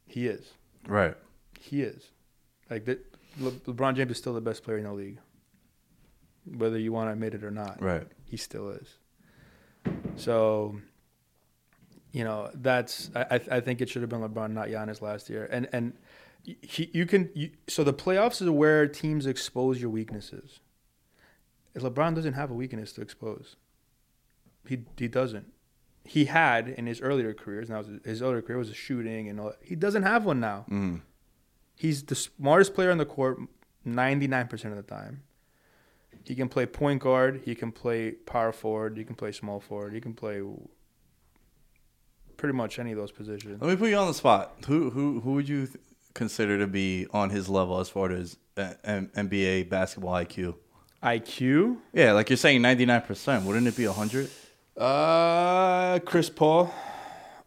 [0.08, 0.54] He is.
[0.88, 1.16] Right.
[1.60, 2.10] He is.
[2.70, 3.00] Like the,
[3.40, 5.20] Le, LeBron James is still the best player in the league.
[6.46, 8.08] Whether you want to admit it or not, Right.
[8.26, 8.88] he still is.
[10.16, 10.80] So,
[12.12, 15.48] you know, that's I I, think it should have been LeBron, not Giannis last year.
[15.52, 15.94] And and
[16.44, 20.60] he, you can you, so the playoffs is where teams expose your weaknesses.
[21.76, 23.56] LeBron doesn't have a weakness to expose.
[24.68, 25.54] He he doesn't.
[26.04, 27.70] He had in his earlier careers.
[27.70, 29.54] Now his earlier career was a shooting and all.
[29.62, 30.66] He doesn't have one now.
[30.70, 31.02] Mm.
[31.82, 33.40] He's the smartest player on the court
[33.88, 35.24] 99% of the time.
[36.24, 39.92] He can play point guard, he can play power forward, he can play small forward,
[39.92, 40.44] he can play
[42.38, 43.60] pretty much any of those positions.
[43.60, 44.54] Let me put you on the spot.
[44.68, 45.80] Who who who would you th-
[46.14, 50.54] consider to be on his level as far as uh, M- NBA basketball IQ?
[51.02, 51.78] IQ?
[51.94, 53.44] Yeah, like you're saying, 99%.
[53.44, 54.30] Wouldn't it be 100?
[54.78, 56.72] Uh, Chris Paul.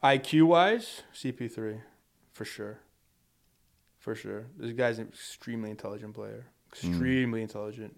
[0.03, 1.83] IQ wise, CP3
[2.33, 2.81] for sure.
[4.05, 4.45] For sure.
[4.59, 6.45] This guy's an extremely intelligent player.
[6.71, 7.97] Extremely intelligent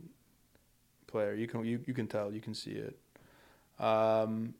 [1.08, 1.34] player.
[1.34, 2.96] You can you, you can tell, you can see it.
[3.84, 4.54] Um,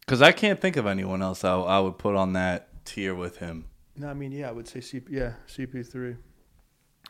[0.00, 3.38] Because I can't think of anyone else I, I would put on that tier with
[3.38, 3.64] him.
[3.96, 6.18] No, I mean, yeah, I would say CP, yeah, CP3.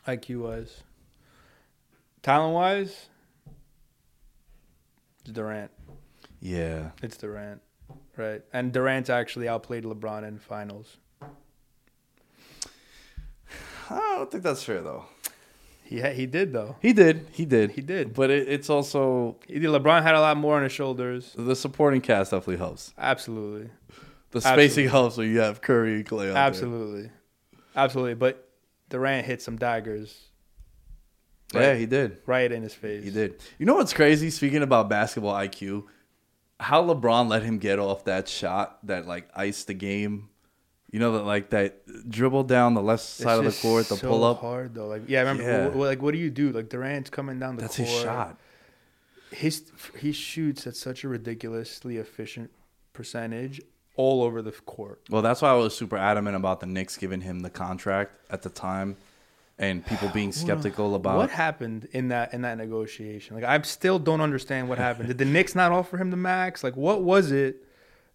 [0.07, 0.83] IQ wise.
[2.23, 3.09] Talent wise,
[5.19, 5.69] it's Durant.
[6.39, 6.91] Yeah.
[7.03, 7.61] It's Durant.
[8.15, 8.41] Right.
[8.53, 10.95] And Durant actually outplayed LeBron in finals.
[13.93, 15.05] I don't think that's fair, though.
[15.83, 16.77] He ha- he did though.
[16.81, 17.27] He did.
[17.33, 17.71] He did.
[17.71, 18.13] He did.
[18.13, 19.37] But it, it's also.
[19.49, 21.33] LeBron had a lot more on his shoulders.
[21.37, 22.93] the supporting cast definitely helps.
[22.97, 23.69] Absolutely.
[24.31, 24.67] The Absolutely.
[24.69, 26.37] spacing helps when you have Curry and Klay out there.
[26.37, 27.09] Absolutely.
[27.75, 28.13] Absolutely.
[28.13, 28.47] But
[28.87, 30.17] Durant hit some daggers
[31.53, 32.19] Yeah, he did.
[32.25, 33.03] right in his face.
[33.03, 33.41] He did.
[33.59, 34.29] You know what's crazy?
[34.29, 35.83] Speaking about basketball IQ,
[36.61, 40.29] how LeBron let him get off that shot that like iced the game.
[40.91, 44.07] You know that like that dribble down the left side of the court, the so
[44.09, 44.39] pull up.
[44.39, 44.87] hard though.
[44.87, 45.43] Like yeah, I remember.
[45.43, 45.69] Yeah.
[45.69, 46.51] wh- wh- like what do you do?
[46.51, 47.77] Like Durant's coming down the court.
[47.77, 47.89] That's court.
[47.89, 48.37] his shot.
[49.31, 52.51] His he shoots at such a ridiculously efficient
[52.91, 53.61] percentage
[53.95, 55.01] all over the court.
[55.09, 58.41] Well, that's why I was super adamant about the Knicks giving him the contract at
[58.41, 58.97] the time,
[59.57, 61.17] and people being skeptical about.
[61.17, 63.35] what happened in that in that negotiation?
[63.37, 65.07] Like I still don't understand what happened.
[65.07, 66.65] Did the Knicks not offer him the max?
[66.65, 67.63] Like what was it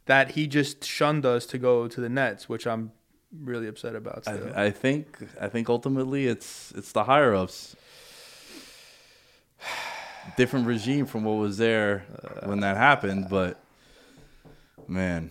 [0.06, 2.92] that he just shunned us to go to the Nets, which I'm
[3.42, 4.22] really upset about.
[4.22, 4.52] Still.
[4.54, 7.76] I, I think I think ultimately it's it's the higher ups.
[10.36, 13.60] Different regime from what was there uh, when that happened, but
[14.88, 15.30] man,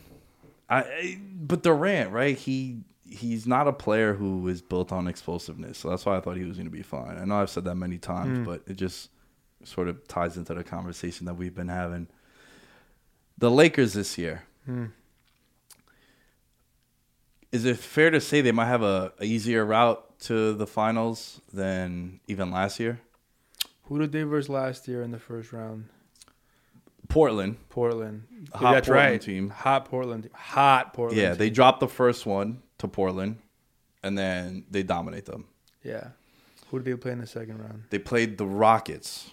[0.69, 2.38] I, I but Durant, right?
[2.38, 6.38] He he's not a player who is built on explosiveness, so that's why I thought
[6.38, 7.17] he was going to be fine.
[7.17, 8.45] I know I've said that many times, mm.
[8.45, 9.09] but it just
[9.65, 12.07] sort of ties into the conversation that we've been having.
[13.38, 14.43] The Lakers this year.
[17.51, 21.41] Is it fair to say they might have a, a easier route to the finals
[21.53, 22.99] than even last year?
[23.84, 25.86] Who did they verse last year in the first round?
[27.07, 27.57] Portland.
[27.70, 28.24] Portland.
[28.32, 29.22] Yeah, hot that's Portland right.
[29.22, 29.49] team.
[29.49, 30.30] Hot Portland.
[30.34, 31.22] Hot Portland.
[31.22, 31.38] Yeah, team.
[31.38, 33.38] they dropped the first one to Portland,
[34.03, 35.45] and then they dominate them.
[35.84, 36.09] Yeah.
[36.72, 37.84] Who did they play in the second round?
[37.89, 39.30] They played the Rockets.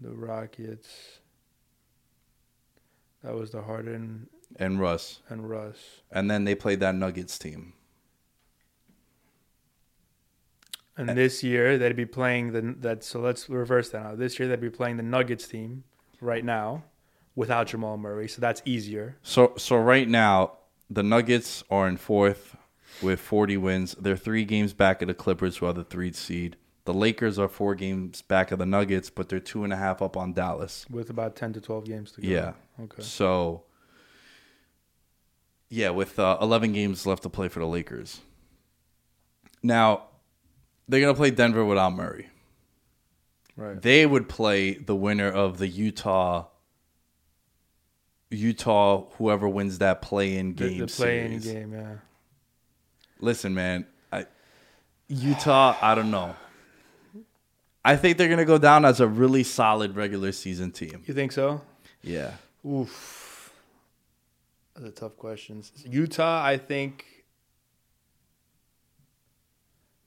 [0.00, 1.15] The Rockets.
[3.26, 5.76] That was the Harden and Russ, and Russ.
[6.12, 7.72] and then they played that Nuggets team.
[10.96, 13.02] And this year they'd be playing the that.
[13.02, 14.14] So let's reverse that now.
[14.14, 15.82] This year they'd be playing the Nuggets team
[16.20, 16.84] right now
[17.34, 18.28] without Jamal Murray.
[18.28, 19.16] So that's easier.
[19.22, 20.52] So so right now
[20.88, 22.56] the Nuggets are in fourth
[23.02, 23.96] with 40 wins.
[23.98, 26.56] They're three games back of the Clippers, who are the three seed.
[26.86, 30.00] The Lakers are four games back of the Nuggets, but they're two and a half
[30.00, 30.86] up on Dallas.
[30.88, 32.28] with about 10 to 12 games to go.
[32.28, 32.52] Yeah.
[32.80, 33.02] Okay.
[33.02, 33.64] So,
[35.68, 38.20] yeah, with uh, 11 games left to play for the Lakers.
[39.64, 40.04] Now,
[40.88, 42.28] they're going to play Denver without Murray.
[43.56, 43.82] Right.
[43.82, 46.46] They would play the winner of the Utah,
[48.30, 51.46] Utah, whoever wins that play-in The, game the play-in series.
[51.46, 51.94] game, yeah.
[53.18, 54.26] Listen, man, I,
[55.08, 56.36] Utah, I don't know.
[57.86, 61.04] I think they're going to go down as a really solid regular season team.
[61.06, 61.60] You think so?
[62.02, 62.32] Yeah.
[62.66, 63.52] Oof.
[64.74, 65.70] That's a tough questions.
[65.88, 67.04] Utah, I think.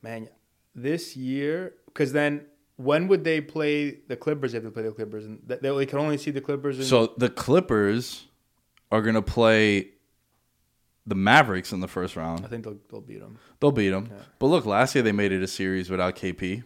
[0.02, 0.28] Man,
[0.76, 4.54] this year, because then when would they play the Clippers?
[4.54, 6.80] If they play the Clippers, and they, they can only see the Clippers.
[6.80, 8.28] In, So the Clippers
[8.92, 9.92] are going to play
[11.08, 12.46] the Mavericks in the first round.
[12.46, 13.38] I think they'll they'll beat them.
[13.62, 14.10] They'll beat them.
[14.38, 16.64] But look, last year they made it a series without KP.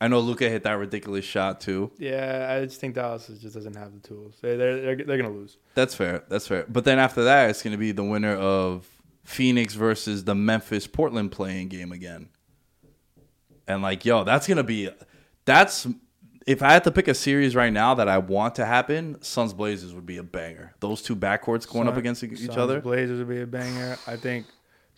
[0.00, 1.90] I know Luka hit that ridiculous shot too.
[1.98, 4.36] Yeah, I just think Dallas just doesn't have the tools.
[4.40, 5.58] They they're they're, they're gonna lose.
[5.74, 6.24] That's fair.
[6.28, 6.64] That's fair.
[6.68, 8.88] But then after that, it's going to be the winner of
[9.24, 12.30] Phoenix versus the Memphis Portland play-in game again.
[13.68, 14.88] And like, yo, that's going to be
[15.44, 15.86] that's
[16.46, 19.52] if I had to pick a series right now that I want to happen, Suns
[19.52, 20.74] Blazers would be a banger.
[20.80, 22.80] Those two backcourts going up against each Suns, other.
[22.80, 23.98] Blazers would be a banger.
[24.06, 24.46] I think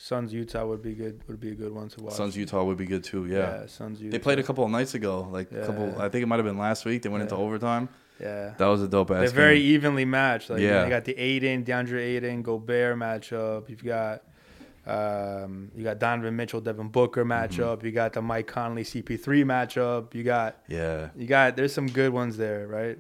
[0.05, 1.21] Suns Utah would be good.
[1.29, 2.15] Would be a good one to watch.
[2.15, 3.27] Suns Utah would be good too.
[3.27, 3.67] Yeah.
[3.67, 4.11] Suns Utah.
[4.11, 5.95] They played a couple of nights ago, like a couple.
[6.01, 7.03] I think it might have been last week.
[7.03, 7.89] They went into overtime.
[8.21, 8.55] Yeah.
[8.59, 9.21] That was a dope ass.
[9.21, 9.75] They're very game.
[9.75, 10.51] evenly matched.
[10.51, 10.83] Like Yeah.
[10.83, 13.69] you got the Ayton, DeAndre Ayton, Gobert matchup.
[13.71, 14.23] You've got
[14.87, 17.61] um, you got Donovan Mitchell, Devin Booker Mm-hmm.
[17.61, 17.85] matchup.
[17.85, 20.15] You got the Mike Conley CP3 matchup.
[20.15, 22.99] You got Yeah, you got there's some good ones there, right?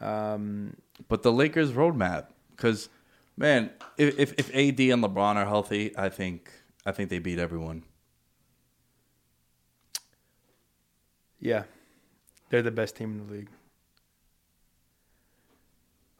[0.00, 0.74] Um,
[1.08, 2.88] but the Lakers roadmap, because
[3.40, 6.50] man, if, if if AD and LeBron are healthy, I think
[6.86, 7.82] I think they beat everyone.
[11.40, 11.62] yeah,
[12.50, 13.48] they're the best team in the league.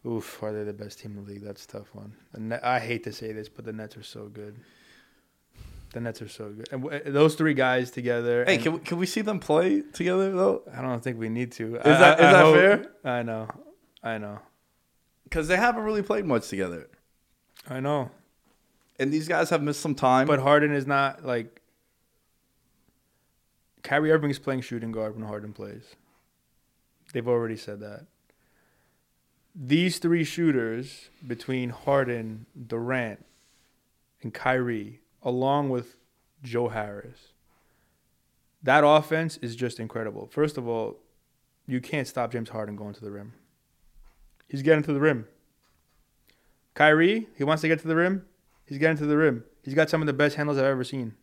[0.07, 1.45] Oof, are they the best team in the league?
[1.45, 2.15] That's a tough one.
[2.37, 4.57] Net, I hate to say this, but the Nets are so good.
[5.93, 8.45] The Nets are so good, and w- uh, those three guys together.
[8.47, 10.63] Hey, can we, can we see them play together though?
[10.75, 11.77] I don't think we need to.
[11.77, 12.87] Is that- is that fair?
[13.05, 13.49] I know.
[14.03, 14.39] I know.
[15.25, 16.89] Because they haven't really played much together,
[17.69, 18.11] I know.
[18.99, 20.27] and these guys have missed some time.
[20.27, 21.61] But Harden is not like
[23.83, 25.97] Kyrie Irving is playing shooting guard when Harden plays.
[27.13, 28.07] They've already said that.
[29.55, 33.25] These three shooters between Harden, Durant,
[34.23, 35.97] and Kyrie, along with
[36.43, 37.33] Joe Harris,
[38.63, 40.29] that offense is just incredible.
[40.31, 40.99] First of all,
[41.67, 43.33] you can't stop James Harden going to the rim.
[44.49, 45.27] He's getting to the rim.
[46.75, 48.25] Kyrie, he wants to get to the rim.
[48.67, 49.45] He's getting to the rim.
[49.63, 51.15] He's got some of the best handles I've ever seen.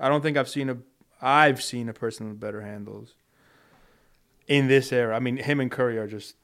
[0.00, 0.78] I don't think I've seen a
[1.20, 3.14] I've seen a person with better handles
[4.46, 5.16] in this era.
[5.16, 6.36] I mean, him and Curry are just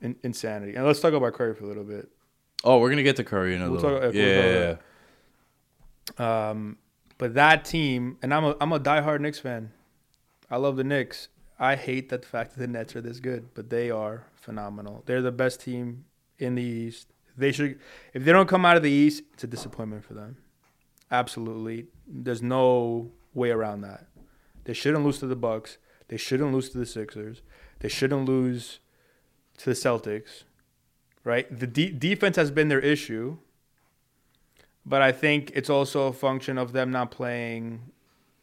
[0.00, 0.74] in, insanity.
[0.76, 2.08] And let's talk about Curry for a little bit.
[2.64, 4.00] oh, we're gonna get to Curry in a We'll little.
[4.00, 4.22] talk- yeah,
[4.64, 4.80] we'll talk
[6.18, 6.78] yeah, Um,
[7.18, 9.72] but that team, and I'm a I'm a diehard Knicks fan.
[10.50, 11.28] I love the Knicks.
[11.58, 15.02] I hate that the fact that the Nets are this good, but they are phenomenal.
[15.06, 16.04] They're the best team
[16.38, 17.08] in the East.
[17.36, 17.78] They should
[18.14, 20.36] if they don't come out of the East, it's a disappointment for them.
[21.10, 21.86] Absolutely.
[22.06, 24.06] There's no way around that.
[24.64, 25.78] They shouldn't lose to the Bucks.
[26.08, 27.42] They shouldn't lose to the Sixers.
[27.80, 28.80] They shouldn't lose
[29.58, 30.44] to the Celtics.
[31.24, 31.46] Right?
[31.56, 33.38] The de- defense has been their issue.
[34.84, 37.90] But I think it's also a function of them not playing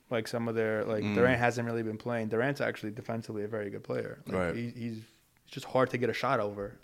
[0.09, 1.15] like some of their like Mm.
[1.15, 2.27] Durant hasn't really been playing.
[2.27, 4.21] Durant's actually defensively a very good player.
[4.27, 4.55] Like, Right.
[4.55, 4.97] He, he's
[5.45, 6.77] it's just hard to get a shot over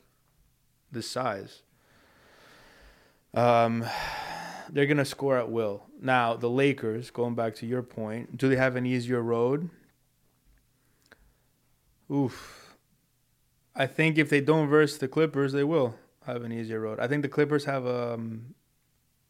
[0.92, 1.62] this size.
[3.34, 3.86] Um,
[4.70, 5.84] they're gonna score at will.
[6.02, 9.70] Now the Lakers, going back to your point, do they have an easier road?
[12.12, 12.76] Oof.
[13.76, 17.00] I think if they don't verse the Clippers, they will have an easier road.
[17.00, 18.56] I think the Clippers have um,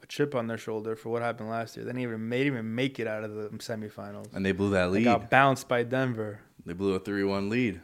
[0.01, 1.85] a chip on their shoulder for what happened last year.
[1.85, 4.33] They didn't even made even make it out of the semifinals.
[4.33, 5.01] And they blew that lead.
[5.01, 6.39] They got bounced by Denver.
[6.65, 7.81] They blew a three-one lead.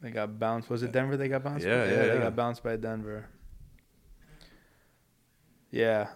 [0.00, 0.70] They got bounced.
[0.70, 1.16] Was it Denver?
[1.16, 1.66] They got bounced.
[1.66, 1.90] Yeah, by?
[1.90, 2.18] yeah, They yeah.
[2.18, 3.26] got bounced by Denver.
[5.70, 6.08] Yeah.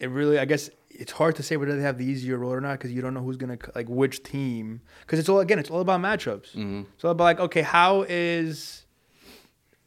[0.00, 2.60] It really, I guess, it's hard to say whether they have the easier road or
[2.60, 4.80] not because you don't know who's gonna like which team.
[5.00, 6.52] Because it's all again, it's all about matchups.
[6.52, 8.84] hmm It's all about like, okay, how is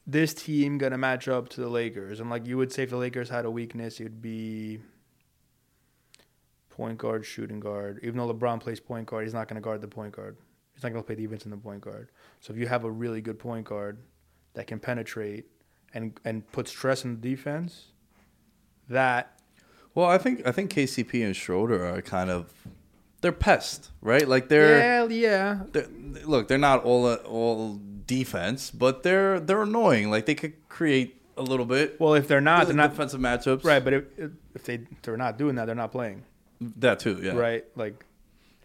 [0.06, 2.20] this team gonna match up to the Lakers?
[2.20, 4.80] And like you would say, if the Lakers had a weakness, it would be
[6.70, 8.00] point guard, shooting guard.
[8.04, 10.38] Even though LeBron plays point guard, he's not gonna guard the point guard.
[10.74, 12.10] He's not gonna play defense in the point guard.
[12.40, 13.98] So if you have a really good point guard
[14.54, 15.46] that can penetrate
[15.94, 17.88] and and put stress on the defense,
[18.90, 19.40] that
[19.94, 22.54] Well, I think I think KCP and Schroeder are kind of
[23.22, 24.28] they're pests, right?
[24.28, 25.88] Like they're, yeah, yeah, they're
[26.26, 30.10] look, they're not all all defense, but they're they're annoying.
[30.10, 32.00] Like they could create a little bit.
[32.00, 33.84] Well, if they're not, they're not defensive matchups, right.
[33.84, 34.04] But if
[34.56, 36.24] if they they're not doing that, they're not playing
[36.78, 37.34] That too, yeah.
[37.34, 37.66] right.
[37.76, 38.06] Like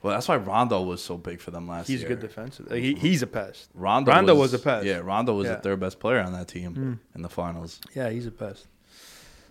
[0.07, 2.09] Well, that's why Rondo was so big for them last he's year.
[2.09, 2.71] He's a good defensive.
[2.71, 3.71] Like, he, he's a pest.
[3.75, 4.87] Rondo, Rondo was, was a pest.
[4.87, 5.57] Yeah, Rondo was Yeah.
[5.57, 6.99] the third best player on that team Mm.
[7.17, 7.81] in the finals.
[7.95, 8.69] Yeah, he's a pest.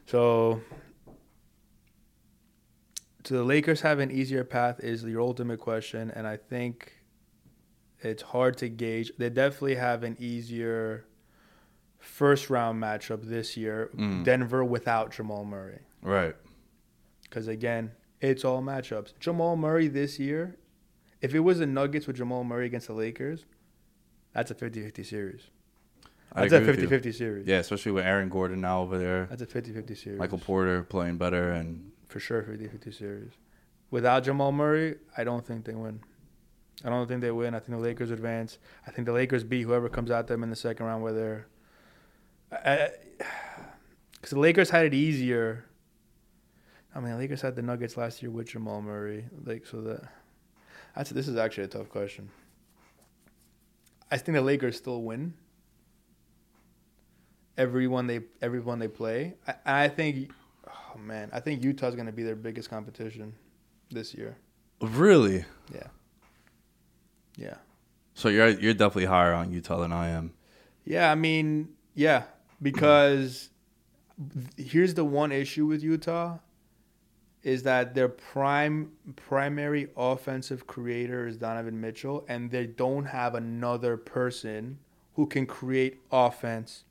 [0.06, 0.62] So,
[3.24, 4.80] do the Lakers have an easier path?
[4.82, 6.94] Is your ultimate question, and I think
[8.02, 9.12] it's hard to gauge.
[9.18, 11.06] They definitely have an easier
[12.00, 13.90] first round matchup this year.
[13.96, 14.24] Mm.
[14.24, 16.36] Denver without Jamal Murray, Right.
[17.24, 17.92] because again,
[18.22, 19.14] it's all matchups.
[19.20, 20.58] Jamal Murray this year,
[21.22, 23.46] if it was the Nuggets with Jamal Murray against the Lakers,
[24.34, 25.42] that's a 50-50 series.
[26.34, 27.12] That's a agree with you.
[27.12, 27.48] 50-50 series.
[27.48, 29.28] Yeah, especially with Aaron Gordon now over there.
[29.30, 30.20] That's a 50-50 series.
[30.20, 33.32] Michael Porter playing better and for sure 50-50 series.
[33.92, 36.02] Without Jamal Murray, I don't think they win.
[36.84, 37.56] I don't think they win.
[37.56, 38.58] I think the Lakers advance.
[38.86, 41.04] I think the Lakers beat whoever comes at them in the second round.
[41.04, 41.48] Whether,
[42.50, 42.90] because
[44.30, 45.66] the Lakers had it easier.
[46.96, 49.26] I mean, the Lakers had the Nuggets last year with Jamal Murray.
[49.44, 50.04] Like so that,
[50.96, 52.30] that's this is actually a tough question.
[54.10, 55.34] I think the Lakers still win.
[57.58, 59.36] Everyone they everyone they play.
[59.46, 60.32] I, I think
[60.96, 63.34] Oh man, I think Utah's gonna be their biggest competition
[63.92, 64.38] this year.
[64.82, 65.44] really.
[65.74, 65.88] Yeah.
[67.38, 67.56] Yeah.
[68.14, 70.34] So you're you're definitely higher on Utah than I am.
[70.86, 72.24] Yeah, I mean, yeah,
[72.62, 73.50] because
[74.56, 76.38] here's the one issue with Utah
[77.46, 83.98] is that their prime primary offensive creator is Donovan Mitchell and they don't have another
[83.98, 84.80] person
[85.14, 86.86] who can create offense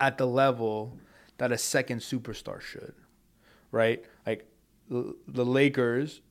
[0.00, 0.96] at the level
[1.36, 2.94] that a second superstar should.
[3.70, 4.02] Right?
[4.26, 4.46] Like
[4.88, 6.22] the Lakers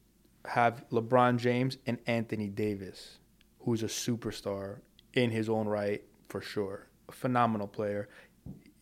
[0.45, 3.19] have LeBron James and Anthony Davis,
[3.59, 4.79] who's a superstar
[5.13, 6.87] in his own right for sure.
[7.07, 8.09] A phenomenal player.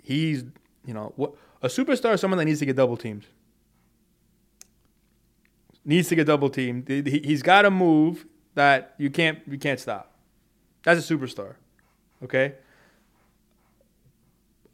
[0.01, 0.45] He's,
[0.85, 3.25] you know, what a superstar is someone that needs to get double teamed.
[5.85, 6.87] Needs to get double teamed.
[6.87, 8.25] He- he- He's got a move
[8.55, 10.11] that you can't you can't stop.
[10.83, 11.55] That's a superstar.
[12.23, 12.55] Okay?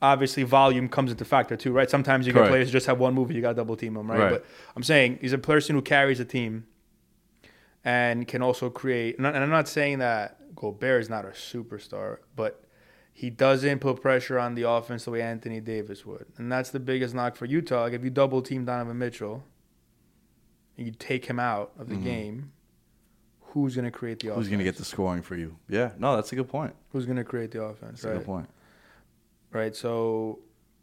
[0.02, 1.90] Obviously, volume comes into factor too, right?
[1.90, 2.52] Sometimes you get Correct.
[2.52, 4.20] players who just have one move you got to double team them, right?
[4.20, 4.30] Right.
[4.32, 4.46] But
[4.76, 6.66] I'm saying he's a person who carries a team
[7.84, 9.18] and can also create.
[9.20, 12.64] And I'm not saying that Gobert is not a superstar, but
[13.14, 16.80] he doesn't put pressure on the offense the way Anthony Davis would, and that's the
[16.80, 17.82] biggest knock for Utah.
[17.82, 19.44] Like if you double team Donovan Mitchell,
[20.82, 22.04] you take him out of the Mhm.
[22.04, 22.52] game,
[23.42, 24.46] who's going to create the offense?
[24.46, 25.58] Who's gonna get the scoring for you?
[25.68, 26.74] Yeah, no, that's a good point.
[26.92, 28.02] Who's going to create the offense?
[28.02, 28.18] That's a Right.
[28.18, 28.50] good point.
[29.54, 29.76] right?
[29.76, 30.40] So,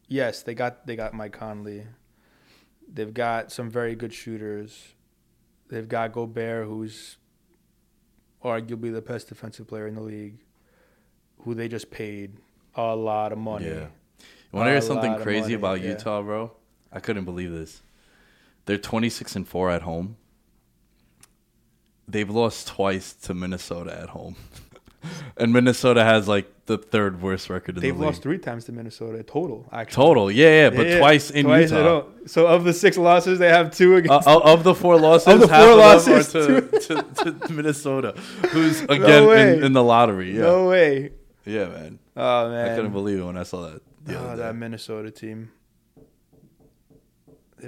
[0.09, 1.87] yes, they got they got Mike Conley.
[2.87, 4.95] They've got some very good shooters.
[5.69, 7.17] They've got Gobert, who's
[8.45, 10.39] arguably the best defensive player in the league,
[11.41, 12.37] who they just paid
[12.75, 13.67] a lot of money.
[13.67, 13.89] Yeah.
[14.53, 15.91] You want to hear something crazy money, about yeah.
[15.91, 16.53] Utah, bro?
[16.93, 17.83] I couldn't believe this.
[18.69, 20.19] They're 26 and 4 at home.
[22.07, 24.37] They've lost twice to Minnesota at home.
[25.39, 28.07] and Minnesota has like the third worst record in They've the league.
[28.09, 29.67] lost three times to Minnesota total.
[29.73, 30.99] Actually, Total, yeah, yeah, but Yeah, yeah.
[30.99, 32.03] twice in Twice Utah.
[32.27, 34.29] So of the six losses, they have two Uh, against.
[34.29, 36.79] of of the four losses, Of the half four of them losses, are to,
[37.23, 38.13] to, to Minnesota,
[38.51, 39.57] who's again way.
[39.57, 40.33] in, in the lottery.
[40.35, 41.13] Yeah, No way.
[41.47, 41.99] yeah, man.
[42.17, 42.71] Oh man.
[42.71, 43.81] I couldn't believe it when I saw that.
[44.11, 44.55] Oh, that.
[44.57, 45.53] Minnesota team.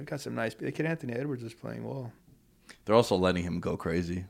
[0.01, 0.55] They've got some nice.
[0.55, 2.11] The kid Anthony Edwards is playing well.
[2.87, 4.25] They're also letting him go crazy.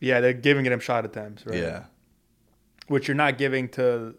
[0.00, 1.58] Yeah, they're giving him shot attempts, right?
[1.58, 1.84] Yeah,
[2.88, 4.14] Which you're not giving to,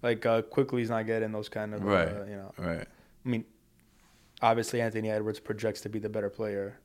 [0.00, 2.06] like, uh, quickly he's not getting those kind of, Right.
[2.08, 2.52] uh, you know.
[2.56, 2.86] right.
[2.86, 3.44] I mean,
[4.40, 6.78] obviously Anthony Edwards projects to be the better player,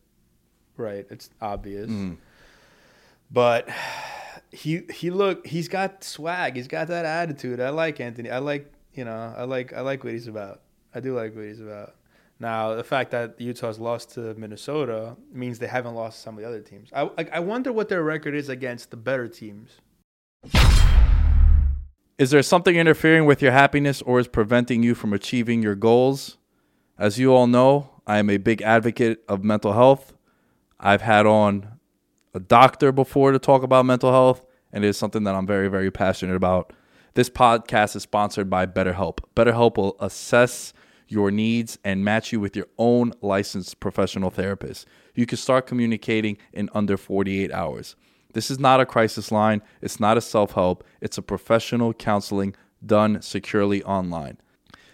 [0.78, 1.06] right?
[1.12, 2.18] It's obvious, Mhm.
[3.30, 3.70] but
[4.52, 6.56] he he look he's got swag.
[6.56, 7.60] He's got that attitude.
[7.60, 8.32] I like Anthony.
[8.32, 10.62] I like you know I like I like what he's about.
[10.96, 11.96] I do like what he's about.
[12.40, 16.42] Now the fact that Utah's lost to Minnesota means they haven't lost to some of
[16.42, 16.90] the other teams.
[16.94, 19.72] I like, I wonder what their record is against the better teams.
[22.18, 26.38] Is there something interfering with your happiness or is preventing you from achieving your goals?
[26.98, 30.14] As you all know, I am a big advocate of mental health.
[30.80, 31.78] I've had on
[32.34, 35.68] a doctor before to talk about mental health, and it is something that I'm very,
[35.68, 36.74] very passionate about.
[37.14, 39.20] This podcast is sponsored by BetterHelp.
[39.36, 40.74] BetterHelp will assess
[41.08, 44.86] your needs and match you with your own licensed professional therapist.
[45.16, 47.96] You can start communicating in under 48 hours.
[48.34, 52.56] This is not a crisis line, it's not a self help, it's a professional counseling
[52.86, 54.38] done securely online.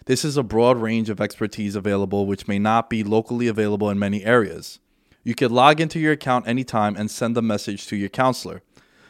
[0.05, 3.97] This is a broad range of expertise available, which may not be locally available in
[3.97, 4.79] many areas.
[5.23, 8.61] You can log into your account anytime and send a message to your counselor.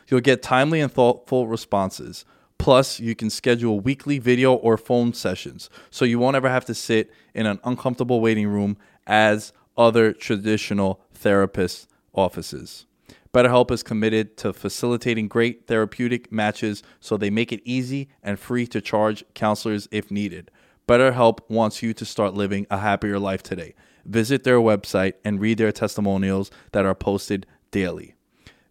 [0.08, 2.26] You'll get timely and thoughtful responses.
[2.64, 6.74] Plus, you can schedule weekly video or phone sessions, so you won't ever have to
[6.74, 12.86] sit in an uncomfortable waiting room as other traditional therapist offices.
[13.34, 18.66] BetterHelp is committed to facilitating great therapeutic matches so they make it easy and free
[18.68, 20.50] to charge counselors if needed.
[20.88, 23.76] BetterHelp wants you to start living a happier life today.
[24.06, 28.16] Visit their website and read their testimonials that are posted daily.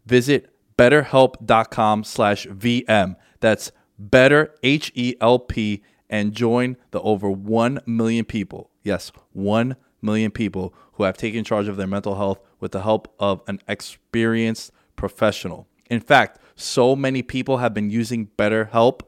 [0.06, 3.16] Visit betterhelp.com slash VM.
[3.40, 3.70] That's
[4.10, 8.70] better, H E L P, and join the over 1 million people.
[8.82, 13.14] Yes, 1 million people who have taken charge of their mental health with the help
[13.18, 15.66] of an experienced professional.
[15.88, 19.00] In fact, so many people have been using BetterHelp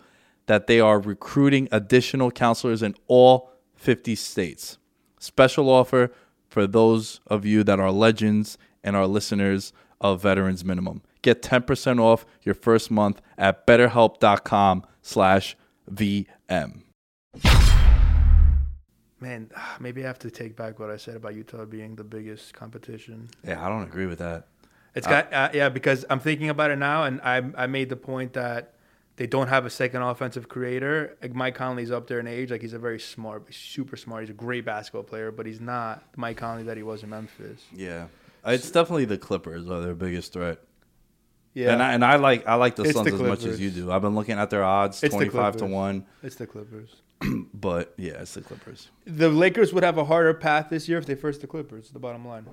[0.47, 4.79] that they are recruiting additional counselors in all 50 states.
[5.19, 6.11] Special offer
[6.49, 9.73] for those of you that are legends and our listeners
[10.05, 11.01] of Veterans Minimum.
[11.23, 15.57] Get 10% off your first month at betterhelp.com slash
[15.91, 16.83] VM.
[19.19, 19.51] Man,
[19.81, 23.31] maybe I have to take back what I said about Utah being the biggest competition.
[23.43, 24.49] Yeah, I don't agree with that.
[24.95, 27.97] It's got uh, yeah because I'm thinking about it now, and I I made the
[27.97, 28.75] point that
[29.17, 31.17] they don't have a second offensive creator.
[31.21, 34.23] Like Mike Conley's up there in age, like he's a very smart, super smart.
[34.23, 37.63] He's a great basketball player, but he's not Mike Conley that he was in Memphis.
[37.75, 38.07] Yeah.
[38.47, 40.59] It's definitely the Clippers are their biggest threat.
[41.55, 43.45] Yeah, And I, and I like I like the It's Suns the as much as
[43.45, 43.61] Clippers.
[43.61, 43.93] you do.
[43.93, 45.73] I've been looking at their odds, It's the 25 to Clippers.
[45.73, 46.97] 1, it's the Clippers.
[47.55, 48.89] but yeah, it's the Clippers.
[49.07, 51.91] The Lakers would have a harder path this year if they first the Clippers.
[51.91, 52.47] The bottom line.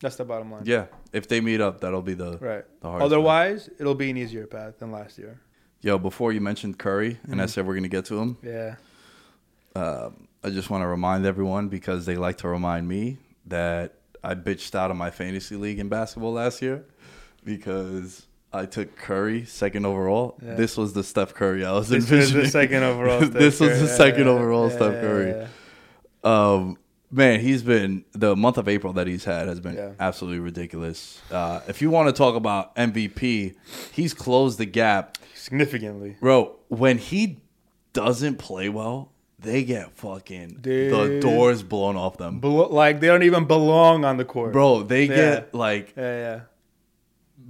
[0.00, 0.62] That's the bottom line.
[0.66, 2.64] Yeah, if they meet up, that'll be the Right.
[2.80, 5.40] The hardest Otherwise, it'll be an easier path than last year.
[5.80, 7.40] Yo, before you mentioned Curry, and Mm-hmm.
[7.40, 8.76] I said we're gonna get to him, Yeah.
[9.74, 14.34] um, I just want to remind everyone because they like to remind me that I
[14.34, 16.84] bitched out of my fantasy league in basketball last year
[17.44, 20.36] because I took Curry second overall.
[20.44, 20.54] Yeah.
[20.54, 23.20] This was the Steph Curry I was This was the second overall.
[23.22, 23.96] Steph this was the Curry.
[23.96, 25.46] second Yeah, overall yeah, Steph Curry.
[26.24, 26.78] Um,
[27.10, 31.20] man, he's been the month of April that he's had has been absolutely ridiculous.
[31.30, 33.54] Uh, if you want to talk about MVP,
[33.92, 36.16] he's closed the gap, Significantly.
[36.20, 36.54] bro.
[36.68, 37.38] When he
[37.92, 39.10] doesn't play well,
[39.42, 44.24] they get fucking the doors blown off them, like they don't even belong on the
[44.24, 44.52] court.
[44.52, 44.82] bro.
[44.82, 45.14] They Yeah.
[45.16, 46.40] get like Yeah, yeah.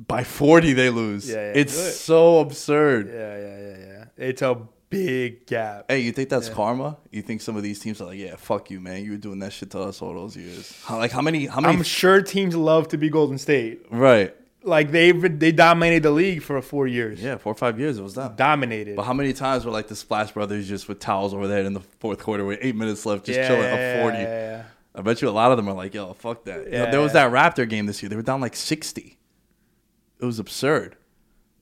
[0.08, 1.28] by forty, they lose.
[1.28, 1.52] Yeah, yeah.
[1.60, 1.92] It's Good.
[1.94, 3.08] so absurd.
[3.12, 3.86] Yeah, yeah, yeah,
[4.18, 4.26] yeah.
[4.28, 4.58] It's a
[4.90, 5.86] big gap.
[5.88, 6.54] Hey, you think that's Yeah.
[6.54, 6.98] karma?
[7.10, 9.04] You think some of these teams are like, yeah, fuck you, man.
[9.04, 10.74] You were doing that shit to us all those years.
[10.84, 11.46] How, like how many?
[11.46, 11.74] How many?
[11.74, 13.86] I'm sure teams love to be Golden State.
[13.90, 14.34] right.
[14.64, 17.20] Like they they dominated the league for four years.
[17.20, 18.36] Yeah, four or five years it was that.
[18.36, 18.96] Dominated.
[18.96, 21.72] But how many times were like the Splash Brothers just with towels over there in
[21.72, 24.22] the fourth quarter with eight minutes left, just yeah, chilling yeah, up forty?
[24.22, 24.62] Yeah, yeah,
[24.94, 26.64] I bet you a lot of them are like, yo, fuck that.
[26.64, 28.08] You know, there was that Raptor game this year.
[28.08, 29.18] They were down like sixty.
[30.20, 30.96] It was absurd.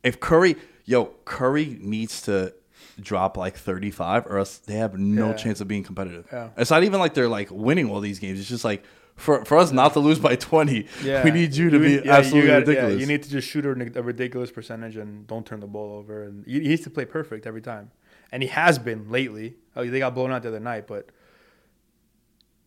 [0.03, 2.55] If Curry, yo, Curry needs to
[3.01, 6.27] drop like 35 or else they have no chance of being competitive.
[6.57, 8.39] It's not even like they're like winning all these games.
[8.39, 8.85] It's just like
[9.21, 10.87] for, for us not to lose by 20,
[11.25, 13.01] we need you to be yeah, absolutely gotta- yeah, ridiculous.
[13.01, 16.25] you need to just shoot a, a ridiculous percentage and don't turn the ball over.
[16.25, 17.91] And he, he needs to play perfect every time,
[18.33, 19.57] and he has been lately.
[19.77, 21.11] Oh, they got blown out the other night, but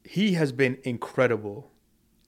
[0.03, 1.71] he has been incredible,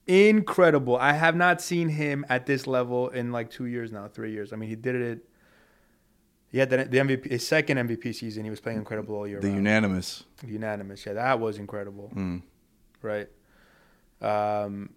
[0.06, 0.96] incredible.
[0.96, 4.52] I have not seen him at this level in like two years now, three years.
[4.52, 5.28] I mean, he did it.
[6.48, 8.44] He had the, the MVP, his second MVP season.
[8.44, 9.40] He was playing incredible all year.
[9.40, 9.58] the round.
[9.58, 10.24] unanimous.
[10.46, 11.04] unanimous.
[11.04, 12.12] Yeah, that was incredible.
[12.14, 12.42] Mm.
[13.02, 13.28] Right.
[14.20, 14.90] Um,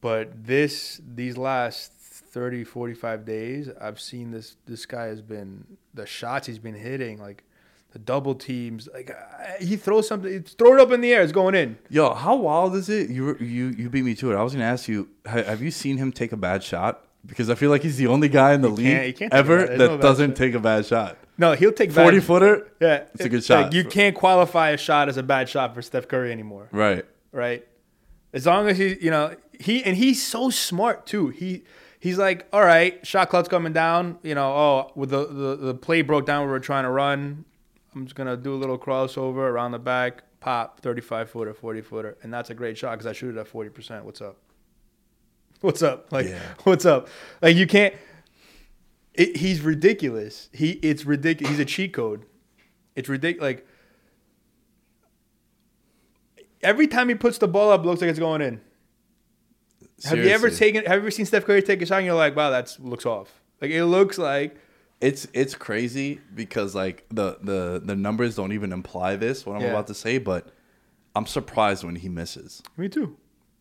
[0.00, 6.06] but this these last 30 45 days, I've seen this this guy has been the
[6.06, 7.44] shots he's been hitting like
[7.92, 11.32] the double teams like uh, he throws something throw it up in the air it's
[11.32, 11.78] going in.
[11.88, 13.08] Yo, how wild is it?
[13.08, 14.36] You you you beat me to it.
[14.36, 17.00] I was gonna ask you, have you seen him take a bad shot?
[17.26, 19.64] Because I feel like he's the only guy in the He league can't- can't ever
[19.66, 20.36] that no doesn't shot.
[20.36, 21.16] take a bad shot.
[21.38, 23.72] No, he'll take bad- Forty footer, Yeah, It's a good like, shot.
[23.72, 26.68] you can't qualify a shot as a bad shot for Steph Curry anymore.
[26.70, 27.06] right?
[27.32, 27.66] right?
[28.34, 31.28] As long as he, you know, he and he's so smart too.
[31.28, 31.62] He
[32.00, 34.18] he's like, all right, shot clock's coming down.
[34.22, 37.44] You know, oh, with the the, the play broke down, we were trying to run.
[37.94, 42.18] I'm just gonna do a little crossover around the back, pop, 35 footer, 40 footer,
[42.24, 44.04] and that's a great shot because I shoot it at 40 percent.
[44.04, 44.36] What's up?
[45.60, 46.12] What's up?
[46.12, 46.42] Like, Yeah.
[46.64, 47.08] what's up?
[47.40, 47.94] Like you can't.
[49.14, 50.50] It, he's ridiculous.
[50.52, 51.52] He it's ridiculous.
[51.52, 52.26] He's a cheat code.
[52.96, 53.42] It's ridiculous.
[53.42, 53.68] Like
[56.64, 58.60] every time he puts the ball up, looks like it's going in.
[60.04, 60.82] Have you ever taken?
[60.84, 63.06] Have you ever seen Steph Curry take a shot and you're like, wow, that looks
[63.06, 63.40] off.
[63.60, 64.56] Like it looks like
[65.00, 69.62] It's it's crazy because like the the the numbers don't even imply this what I'm
[69.62, 69.68] Yeah.
[69.70, 70.48] about to say, but
[71.14, 72.62] I'm surprised when he misses.
[72.76, 73.16] me too.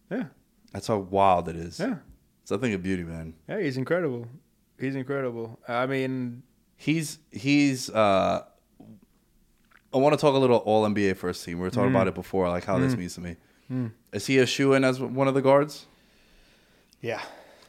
[0.09, 0.25] Yeah,
[0.73, 1.79] That's how wild it is.
[1.79, 1.97] yeah,
[2.41, 3.35] It's a thing of beauty, man.
[3.47, 3.59] yeah.
[3.59, 4.27] He's incredible.
[4.79, 5.59] He's incredible.
[5.67, 6.43] I mean,
[6.75, 8.43] He's he's uh
[9.93, 11.57] I want to talk a little all NBA first team.
[11.59, 11.95] We were talking Mm.
[11.95, 13.35] about it before, like how this means to me.
[14.11, 15.85] Is he a shoe in as one of the guards?
[17.01, 17.21] yeah,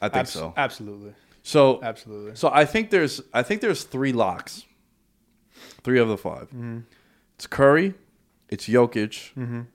[0.03, 0.53] I think Abs- so.
[0.57, 1.13] Absolutely,
[1.43, 2.37] So absolutely.
[2.37, 4.65] So I think there's I think there's three locks,
[5.83, 6.79] three of the 5 Mm-hmm.
[7.37, 7.95] It's Curry,
[8.49, 9.67] it's Jokic, and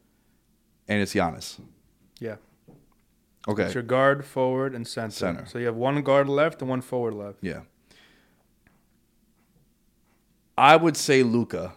[0.88, 1.60] it's Giannis.
[2.20, 2.36] Yeah.
[3.48, 5.12] Okay, It's your guard, forward, and center.
[5.12, 5.46] Center.
[5.48, 7.38] So you have one guard left and one forward left.
[7.42, 7.62] yeah.
[10.58, 11.74] I would say Luka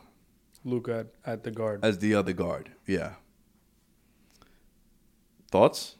[0.65, 1.85] Luka at, at the guard.
[1.85, 2.71] as the other guard.
[2.87, 3.15] Yeah.
[5.51, 5.97] Thoughts?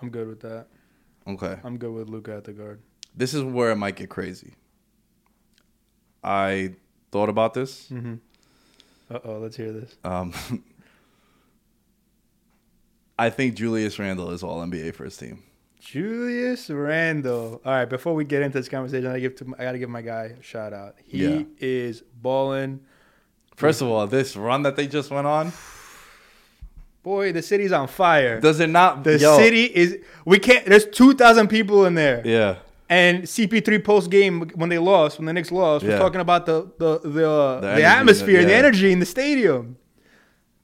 [0.00, 0.66] I'm good with that.
[1.26, 1.58] Okay.
[1.64, 2.80] I'm good with Luka at the guard.
[3.16, 4.54] This is where it might get crazy.
[6.22, 6.74] I
[7.10, 7.90] thought about this.
[9.10, 9.96] Uh oh, let's hear this.
[10.04, 10.32] Um,
[13.18, 15.42] I think Julius Randle is all NBA first team.
[15.84, 17.60] Julius Randle.
[17.64, 20.02] All right, before we get into this conversation, I give to I gotta give my
[20.02, 20.94] guy a shout out.
[21.04, 21.42] He Yeah.
[21.60, 22.80] is balling.
[23.56, 25.52] First of all, this run that they just went on,
[27.02, 28.40] Boy, the city's on fire.
[28.40, 29.04] does it not?
[29.04, 29.98] the yo, city is.
[30.24, 30.64] We can't.
[30.64, 32.22] There's two thousand people in there.
[32.24, 32.56] Yeah.
[32.88, 36.70] And CP3 post game when they lost, when the Knicks lost, we're talking about the
[36.78, 39.76] the the, uh, The the, atmosphere, the energy in the stadium.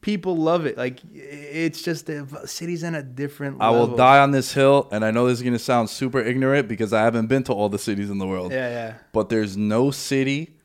[0.01, 0.79] People love it.
[0.79, 3.61] Like it's just the city's in a different.
[3.61, 6.21] I will die on this hill, and I know this is going to sound super
[6.21, 8.51] ignorant because I haven't been to all the cities in the world.
[8.53, 8.95] Yeah, yeah.
[9.13, 10.57] But there's no city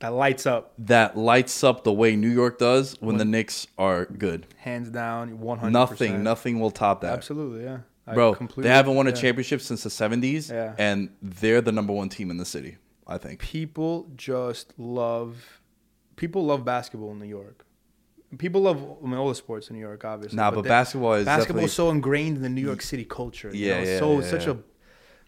[0.00, 4.04] That lights up, that lights up the way New York does when the Knicks are
[4.04, 4.46] good.
[4.58, 5.72] hands down, one hundred.
[5.72, 7.12] Nothing, nothing will top that.
[7.14, 7.78] Absolutely, yeah.
[8.06, 9.16] I Bro, they haven't won a yeah.
[9.16, 10.74] championship since the 70s, Yeah.
[10.76, 12.76] and they're the number one team in the city,
[13.06, 13.38] I think.
[13.40, 15.60] People just love.
[16.16, 17.64] People love basketball in New York.
[18.38, 20.36] People love I mean, all the sports in New York, obviously.
[20.36, 23.50] Nah, but they- basketball is basketball is so ingrained in the New York City culture.
[23.54, 23.90] you Yeah, know?
[23.90, 24.52] yeah, So yeah, such yeah.
[24.52, 24.56] a,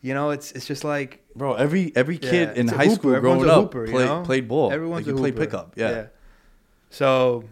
[0.01, 2.95] you know, it's it's just like Bro, every every kid in high hooper.
[2.95, 4.23] school Everyone's growing up hooper, you know?
[4.25, 4.73] played ball.
[4.73, 5.45] Everyone's like you play hooper.
[5.45, 5.75] pickup.
[5.77, 6.07] Yeah.
[6.91, 7.45] So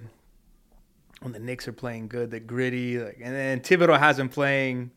[1.21, 4.91] when the Knicks are playing good, they're gritty, like, and then Thibodeau hasn't playing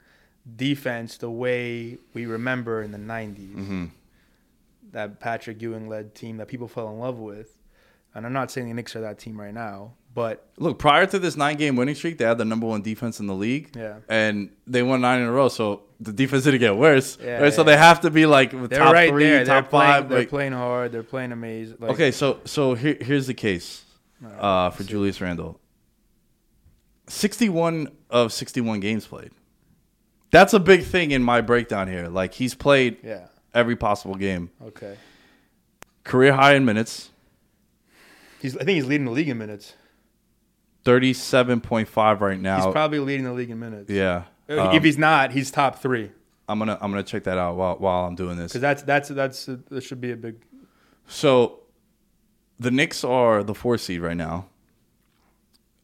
[0.56, 3.56] defense the way we remember in the '90s.
[3.56, 3.86] Mm-hmm.
[4.92, 7.58] That Patrick Ewing led team that people fell in love with.
[8.14, 11.20] And I'm not saying the Knicks are that team right now, but Look, prior to
[11.20, 13.76] this nine game winning streak, they had the number one defense in the league.
[13.76, 13.98] Yeah.
[14.08, 17.18] And they won nine in a row, so the defense didn't get worse.
[17.22, 17.54] Yeah, right?
[17.54, 17.66] So yeah.
[17.66, 19.44] they have to be like they're top right three, there.
[19.44, 20.10] They're top playing, five.
[20.10, 20.94] They're like- playing hard.
[20.94, 21.78] They're playing amazing.
[21.80, 23.84] Like, okay, so so here, here's the case
[24.40, 25.60] uh, for Julius Randle.
[27.08, 29.32] 61 of 61 games played.
[30.32, 32.08] That's a big thing in my breakdown here.
[32.08, 33.28] Like he's played Yeah.
[33.54, 34.50] every possible game.
[34.64, 34.96] Okay.
[36.04, 37.10] Career high in minutes,
[38.42, 38.56] He's.
[38.56, 39.74] I think he's leading the league in minutes.
[40.86, 42.64] 37.5 right now.
[42.66, 43.90] He's probably leading the league in minutes.
[43.90, 44.24] yeah.
[44.50, 46.12] Uh, Um, if he's not, he's top three.
[46.48, 48.52] I'm going to I'm to check that out while while I'm doing this.
[48.52, 50.36] Because that's that's that's that should be a big.
[51.08, 51.62] So
[52.60, 54.46] the Knicks are the four seed right now.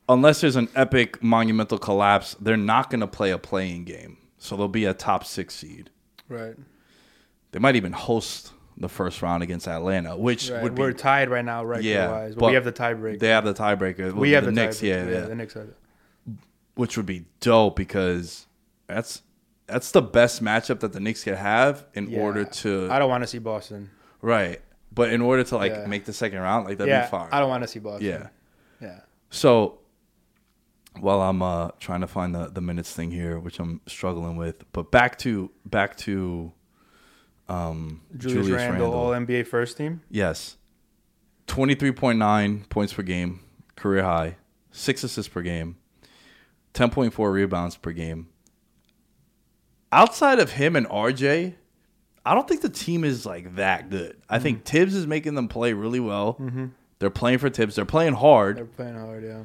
[0.07, 4.17] Unless there's an epic monumental collapse, they're not going to play a play-in game.
[4.37, 5.89] So they'll be a top six seed.
[6.27, 6.55] Right.
[7.51, 10.61] They might even host the first round against Atlanta, which right.
[10.63, 13.19] would be We're tied right now, record Yeah, wise, but, but we have the tiebreaker.
[13.19, 14.13] they have the tiebreaker.
[14.13, 14.83] we have the, Knicks, tiebreaker.
[15.05, 15.77] yeah, yeah, The Knicks have it.
[16.75, 18.47] which would be dope because
[18.87, 19.21] that's
[19.67, 22.19] that's the best matchup that the Knicks could have in Yeah.
[22.19, 23.89] order to I don't want to see Boston.
[24.21, 24.59] right,
[24.93, 25.85] but in order to like Yeah.
[25.87, 27.29] make the second round, like that'd yeah, be fine.
[27.31, 28.05] I don't want to see Boston.
[28.07, 28.27] yeah.
[28.81, 28.99] Yeah.
[29.29, 29.77] So
[30.99, 34.69] while I'm uh, trying to find the, the minutes thing here, which I'm struggling with,
[34.73, 36.51] but back to back to
[37.51, 40.01] um, Julius, Randle, All NBA first team.
[40.09, 40.57] Yes.
[41.47, 43.41] 23.9 points per game,
[43.75, 44.37] career high.
[44.71, 45.75] Six assists per game.
[46.73, 48.29] 10.4 rebounds per game.
[49.91, 51.55] Outside of him and RJ,
[52.25, 54.15] I don't think the team is like that good.
[54.29, 54.43] I Mm-hmm.
[54.43, 56.39] think Thibs is making them play really well.
[56.99, 57.75] They're playing for Thibs.
[57.75, 58.57] They're playing hard.
[58.57, 59.23] They're playing hard.
[59.23, 59.43] Yeah.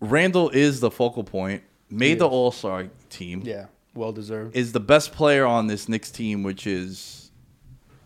[0.00, 1.62] Randle is the focal point.
[1.90, 2.28] Made the.
[2.28, 3.42] All Star team.
[3.44, 3.66] Yeah.
[3.94, 4.56] Well deserved.
[4.56, 7.30] Is the best player on this Knicks team, which is,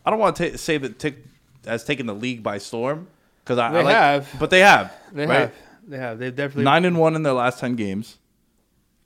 [0.04, 1.18] I don't want to ta say that tick
[1.66, 3.08] has taken the league by storm
[3.44, 4.28] because I, They I like, have.
[4.40, 4.92] but they have.
[5.12, 5.38] They right?
[5.40, 5.52] have.
[5.86, 6.18] They have.
[6.18, 6.64] They've definitely.
[6.64, 8.18] nine and one in their last ten games,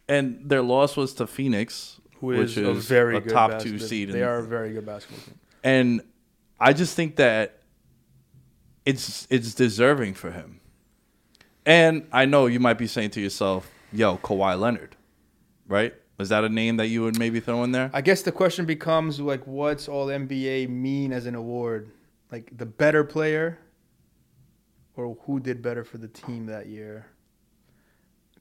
[0.09, 3.69] and their loss was to Phoenix, who which is a very a good top basket-
[3.71, 4.11] two seed.
[4.11, 5.39] They are a very good basketball team.
[5.63, 6.01] and
[6.59, 7.59] I just think that
[8.87, 10.61] it's it's deserving for him.
[11.67, 14.97] And I know you might be saying to yourself, "Yo, Kawhi Leonard,
[15.69, 15.95] right?
[16.21, 18.67] Was that a name that you would maybe throw in there?" I guess the question
[18.67, 21.91] becomes like, what's All NBA mean as an award?
[22.31, 23.59] Like the better player,
[24.95, 27.07] or who did better for the team that year?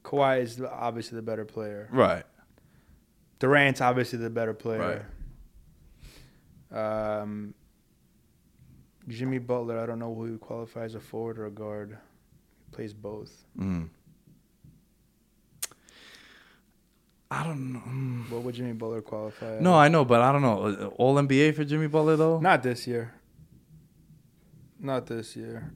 [0.04, 1.88] Kawhi is obviously the better player.
[1.92, 2.26] Right.
[3.40, 5.06] Durant's obviously the better player.
[6.72, 7.22] Right.
[7.22, 7.54] Um,
[9.08, 11.98] Jimmy Butler, I don't know who he would qualify as a forward or a guard.
[12.66, 13.46] He plays both.
[13.58, 13.90] Mm.
[17.32, 17.80] I don't know.
[17.80, 18.32] Mm.
[18.32, 19.58] What would Jimmy Butler qualify?
[19.58, 19.62] as?
[19.62, 20.94] No, I know, but I don't know.
[20.98, 22.40] All NBA for Jimmy Butler though.
[22.40, 23.14] not this year.
[24.80, 25.72] Not this year.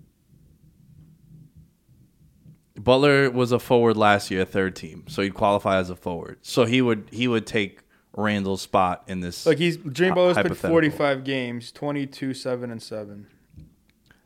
[2.75, 6.39] Butler was a forward last year, third team, so he'd qualify as a forward.
[6.41, 7.81] So he would he would take
[8.15, 9.45] Randle's spot in this.
[9.45, 13.27] Look, he's Jimmy Butler's played 45 games, 22, 7, and 7.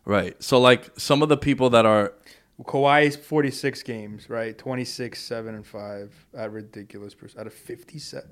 [0.05, 0.41] right.
[0.41, 2.13] So like some of the people that are
[2.64, 4.58] Kawhi's 46 games, right?
[4.58, 7.39] 26, 7, and 5 at ridiculous percent.
[7.41, 8.28] Out of 57.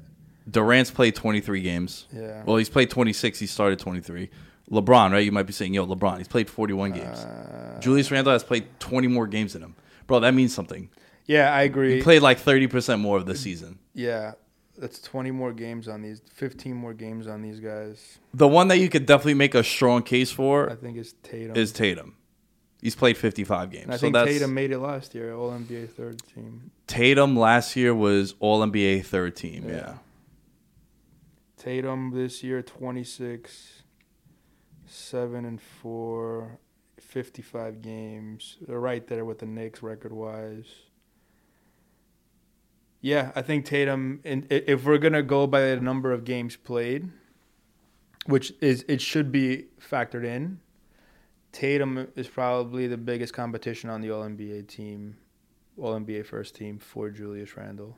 [0.49, 2.07] Durant's played 23 games.
[2.13, 2.43] Yeah.
[2.45, 3.39] Well, he's played 26.
[3.39, 4.29] He started 23.
[4.71, 5.19] LeBron, right?
[5.23, 7.19] You might be saying, yo, LeBron, he's played 41 games.
[7.19, 9.75] Uh, Julius Randle has played 20 more games than him.
[10.07, 10.89] Bro, that means something.
[11.25, 11.95] yeah, I agree.
[11.97, 13.79] He played like 30% more of the season.
[13.93, 14.33] yeah,
[14.77, 18.19] that's 20 more games on these, 15 more games on these guys.
[18.33, 21.55] The one that you could definitely make a strong case for I think is Tatum.
[21.55, 22.15] is Tatum.
[22.85, 23.83] He's played 55 games.
[23.85, 26.69] and I so think Tatum made it last year, All NBA third team.
[26.85, 29.67] Tatum last year was All NBA third team.
[29.67, 29.75] Yeah.
[29.75, 29.93] Yeah.
[31.57, 33.81] Tatum this year 26
[34.85, 36.59] 7 and 4
[36.99, 38.57] 55 games.
[38.61, 40.67] They're right there with the Knicks record wise.
[43.01, 46.55] Yeah, I think Tatum and if we're going to go by the number of games
[46.55, 47.09] played,
[48.27, 50.59] which is it should be factored in,
[51.55, 55.15] Tatum is probably the biggest competition on the All NBA team,
[55.77, 57.95] All NBA first team for Julius Randle.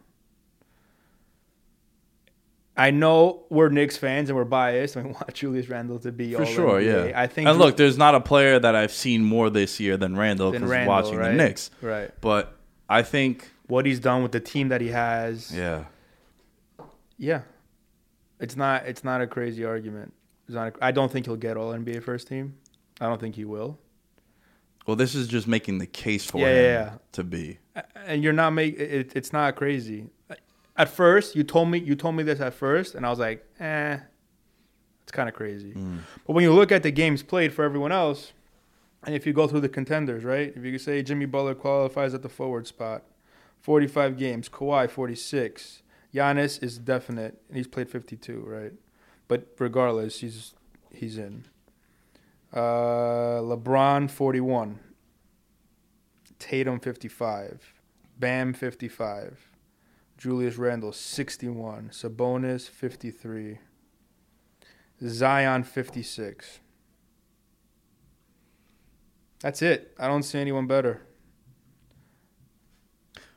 [2.80, 6.34] I know we're Knicks fans and we're biased and we want Julius Randle to be
[6.36, 7.10] For all sure, NBA.
[7.10, 7.20] yeah.
[7.20, 10.16] I think and look, there's not a player that I've seen more this year than
[10.16, 11.30] Randle than because Randle, watching right?
[11.32, 11.72] the Knicks.
[11.82, 12.12] Right.
[12.22, 12.56] But
[12.88, 15.52] I think, What he's done with the team that he has.
[15.52, 15.86] yeah,
[17.18, 17.42] Yeah.
[18.40, 20.14] It's not it's not a crazy argument.
[20.46, 22.54] It's not a, I don't think he'll get all NBA first team.
[23.00, 23.80] I don't think he will.
[24.86, 26.92] well, this is just making the case for Yeah, him yeah, yeah.
[27.14, 27.60] to be.
[28.06, 30.08] and you're not make it, it's not crazy.
[30.76, 33.44] At first, you told me you told me this at first, and I was like,
[33.60, 33.98] eh,
[35.04, 35.74] it's kind of crazy.
[36.26, 38.34] But when you look at the games played for everyone else,
[39.04, 40.54] and if you go through the contenders, right?
[40.56, 43.04] If you say Jimmy Butler qualifies at the forward spot,
[43.62, 45.82] 45 games, Kawhi 46,
[46.14, 48.74] Giannis is definite, and he's played 52, right?
[49.28, 50.54] But regardless, he's
[50.94, 51.46] he's in.
[52.54, 54.80] Uh, LeBron 41,
[56.40, 57.74] Tatum 55,
[58.20, 59.50] Bam 55,
[60.18, 63.60] Julius Randle 61, Sabonis 53,
[65.06, 66.60] Zion 56.
[69.40, 69.94] That's it.
[70.00, 71.07] I don't see anyone better.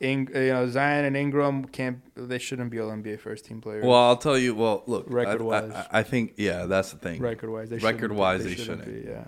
[0.01, 2.01] In, you know, Zion and Ingram can't.
[2.15, 3.85] They shouldn't be all NBA first team players.
[3.85, 4.55] Well, I'll tell you.
[4.55, 5.71] Well, look, Record-wise.
[5.71, 7.21] I, I, I think yeah, that's the thing.
[7.21, 9.05] record wise, they record-wise, they shouldn't shouldn't.
[9.05, 9.11] be.
[9.11, 9.25] Yeah.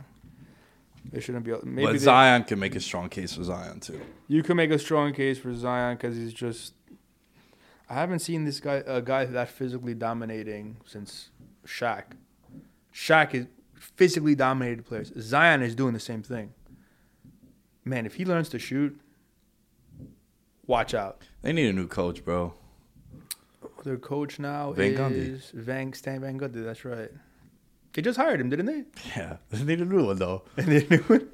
[1.13, 1.53] they shouldn't be.
[1.63, 4.01] Maybe but they- Zion can make a strong case for Zion too.
[4.29, 6.73] You can make a strong case for Zion because he's just.
[7.91, 11.29] I haven't seen this guy a guy that physically dominating since
[11.67, 12.05] Shaq.
[12.95, 15.13] Shaq is physically dominated players.
[15.19, 16.55] Zion is doing the same thing.
[17.85, 18.99] Man, if he learns to shoot,
[20.67, 21.23] watch out.
[21.43, 22.55] They need a new coach, bro.
[23.85, 25.35] Their coach now Van Gundy.
[25.35, 26.65] is Van Stan Van Gundy.
[26.65, 27.11] That's right.
[27.93, 28.85] They just hired him, didn't they?
[29.17, 30.43] Yeah, they need a new one though.
[30.57, 31.29] And they knew it.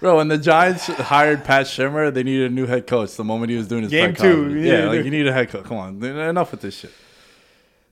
[0.00, 3.50] Bro, when the Giants hired Pat Shurmur, they needed a new head coach the moment
[3.50, 4.66] he was doing his Game press two, conference.
[4.66, 4.78] yeah.
[4.80, 5.64] Yeah, like you need a head coach.
[5.64, 6.92] Come on, enough with this shit.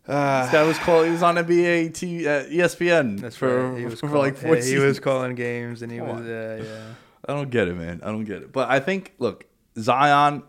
[0.06, 1.06] Uh, This guy was called.
[1.06, 3.78] He was on NBA T, uh, ESPN that's for, right.
[3.78, 6.16] He was for call- like four yeah, He was calling games, and he Come was
[6.18, 6.26] on.
[6.28, 6.80] yeah, yeah.
[7.26, 8.00] I don't get it, man.
[8.02, 8.52] I don't get it.
[8.52, 9.44] But I think, look,
[9.78, 10.42] Zion,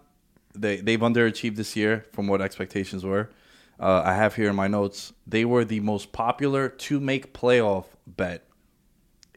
[0.53, 3.29] they they've underachieved this year from what expectations were.
[3.79, 7.85] Uh, I have here in my notes they were the most popular to make playoff
[8.05, 8.45] bet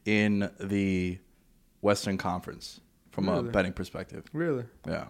[0.05, 1.19] in the
[1.81, 4.25] Western Conference from a betting perspective.
[4.33, 4.65] Really.
[4.87, 5.07] Yeah.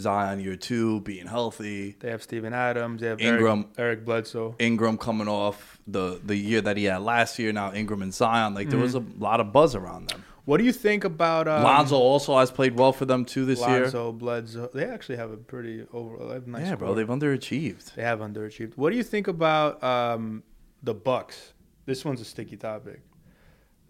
[0.00, 1.94] Zion year two, being healthy.
[2.00, 3.00] They have Steven Adams.
[3.00, 3.60] They have Ingram.
[3.60, 4.56] Eric, Eric Bledsoe.
[4.58, 7.52] Ingram coming off the the year that he had last year.
[7.52, 9.22] Now Ingram and Zion, like there was a Mm-hmm.
[9.22, 10.24] lot of buzz around them.
[10.44, 13.60] What do you think about um, Lonzo also has played well for them too this
[13.60, 13.84] year.
[13.84, 14.70] Lonzo, Bledsoe.
[14.74, 16.66] They actually have a pretty overall have nice.
[16.66, 17.94] yeah, bro, they've underachieved.
[17.94, 18.76] they have underachieved.
[18.76, 20.42] What do you think about um,
[20.82, 21.54] the Bucks?
[21.86, 23.00] This one's a sticky topic.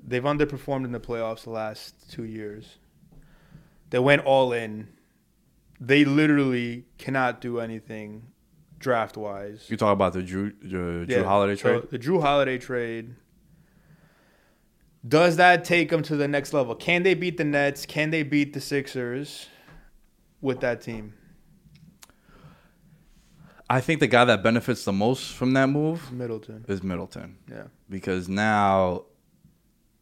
[0.06, 2.78] They've underperformed in the playoffs the last two years.
[3.90, 4.88] They went all in.
[5.80, 8.28] They literally cannot do anything
[8.78, 9.66] draft wise.
[9.68, 11.90] You talk about the Jrue Jrue, Jrue Holiday so trade.
[11.90, 13.14] the Jrue Holiday trade.
[15.06, 16.74] Does that take them to the next level?
[16.74, 17.84] Can they beat the Nets?
[17.84, 19.48] Can they beat the Sixers
[20.40, 21.12] with that team?
[23.68, 26.64] I think the guy that benefits the most from that move Middleton.
[26.68, 27.64] is Middleton Yeah.
[27.88, 29.04] because now,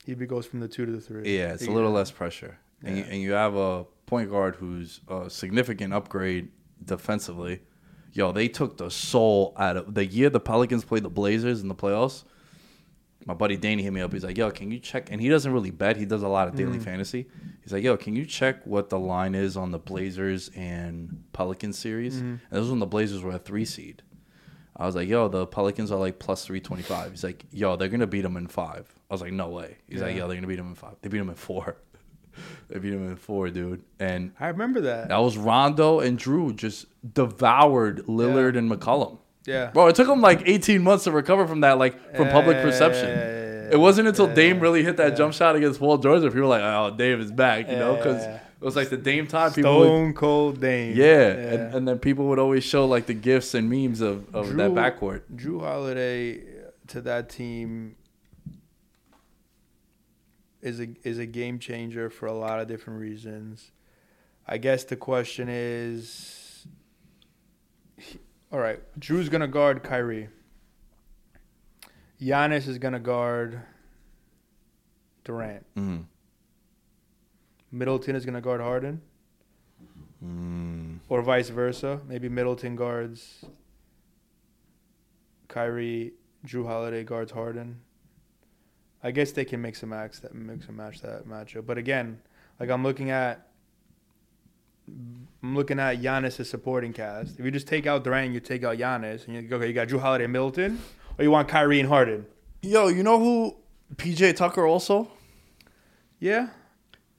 [0.04, 1.36] He goes from the two to the three.
[1.38, 5.00] yeah, it's a little less pressure, and, you, and you have a point guard who's
[5.08, 6.50] a significant upgrade
[6.84, 7.60] defensively.
[8.12, 11.68] Yo, they took the soul out of the year the Pelicans played the Blazers in
[11.68, 12.24] the playoffs.
[13.26, 14.12] My buddy Danny hit me up.
[14.12, 15.96] He's like, "Yo, can you check?" And he doesn't really bet.
[15.96, 16.82] He does a lot of daily Mm.
[16.82, 17.26] fantasy.
[17.62, 21.78] He's like, "Yo, can you check what the line is on the Blazers and Pelicans
[21.78, 22.26] series?" Mm-hmm.
[22.26, 24.02] And this was when the Blazers were a three seed.
[24.76, 27.10] I was like, "Yo, the Pelicans are like plus three twenty five.
[27.12, 28.92] He's like, "Yo, they're gonna beat them in five.
[29.10, 30.96] I was like, "No way." He's like, "Yo, they're gonna beat them in five.
[31.02, 31.76] They beat them in four.
[32.68, 35.08] they beat them in four, dude." And I remember that.
[35.08, 38.60] that was Rondo and Jrue just devoured Lillard Yeah.
[38.60, 39.18] and McCollum.
[39.44, 39.70] Yeah.
[39.72, 42.62] Bro, it took them like 18 months to recover from that, like from public Yeah,
[42.62, 43.08] perception.
[43.08, 45.16] yeah, yeah, yeah, It wasn't until yeah, Dame really hit that yeah.
[45.16, 47.96] jump shot against Paul George that people were like, "Oh, Dame is back," you know,
[47.96, 48.36] because Yeah.
[48.36, 49.52] it was like the Dame time.
[49.52, 50.96] People, would, Stone Cold Dame.
[50.96, 54.54] yeah, And, and then people would always show like the gifs and memes of, of
[54.56, 55.22] that Jrue- backcourt.
[55.34, 56.40] Jrue Holiday
[56.88, 57.96] to that team
[60.60, 63.72] is a is a game changer for a lot of different reasons.
[64.46, 66.41] I guess the question is,
[68.52, 70.28] all right, Jrue's gonna guard Kyrie.
[72.20, 73.62] Giannis is gonna guard
[75.24, 75.64] Durant.
[75.74, 76.04] Mm.
[77.70, 79.00] Middleton is gonna guard Harden,
[80.22, 80.98] Mm.
[81.08, 82.00] or vice versa.
[82.06, 83.44] Maybe Middleton guards
[85.48, 86.12] Kyrie.
[86.46, 87.80] Jrue Holiday guards Harden.
[89.02, 91.66] I guess they can mix and match that mix and match that matchup.
[91.66, 92.20] But again,
[92.58, 93.48] like I'm looking at
[95.42, 97.38] I'm looking at Giannis' supporting cast.
[97.38, 99.72] If you just take out Durant, you take out Giannis, and you go, okay, you
[99.72, 100.80] got Jrue Holiday and Middleton,
[101.18, 102.26] or you want Kyrie and Harden?
[102.62, 103.56] Yo, you know who
[103.96, 105.08] PJ Tucker also?
[106.20, 106.48] Yeah,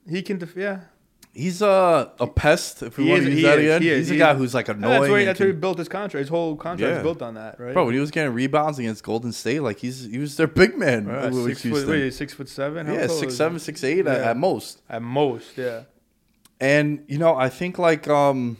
[0.08, 0.38] he can.
[0.38, 0.80] Def- yeah,
[1.34, 2.82] He's a a pest.
[2.82, 4.32] If we He want is- to use he that is, again, he he's a guy
[4.32, 4.38] is.
[4.38, 4.92] who's like Yeah, annoying.
[5.00, 6.20] that's where, that's where he built his contract.
[6.20, 6.96] His whole contract Yeah.
[6.98, 7.74] is built on that, right?
[7.74, 10.78] Bro, when he was getting rebounds against Golden State, like he's he was their big
[10.78, 11.06] man.
[11.06, 12.86] Right, six foot, wait, six foot seven.
[12.86, 13.58] How yeah, six seven, he?
[13.58, 14.80] six eight at, at most.
[14.88, 15.58] at most.
[15.58, 15.82] Yeah,
[16.64, 18.56] And you know, I think like um,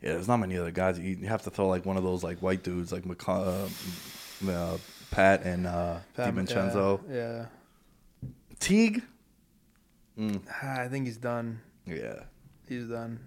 [0.00, 0.98] yeah, there's not many other guys.
[0.98, 3.68] You have to throw like one of those like white dudes like uh,
[4.48, 4.78] uh,
[5.12, 7.00] Pat and uh, Pat- DiVincenzo.
[7.08, 7.46] Yeah,
[8.58, 9.02] Teague.
[10.16, 10.38] yeah.
[10.60, 11.60] Ah, I think he's done.
[11.86, 12.24] Yeah,
[12.68, 13.20] He's done.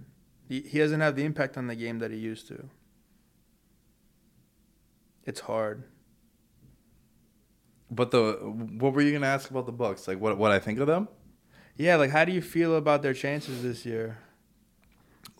[0.49, 2.69] He, he doesn't have the impact on the game that he used to.
[5.23, 5.83] It's hard.
[7.89, 8.33] but the
[8.79, 10.09] what were you gonna ask about the Bucks?
[10.09, 11.07] Like what what I think of them?
[11.77, 14.17] Yeah, like how do you feel about their chances this year?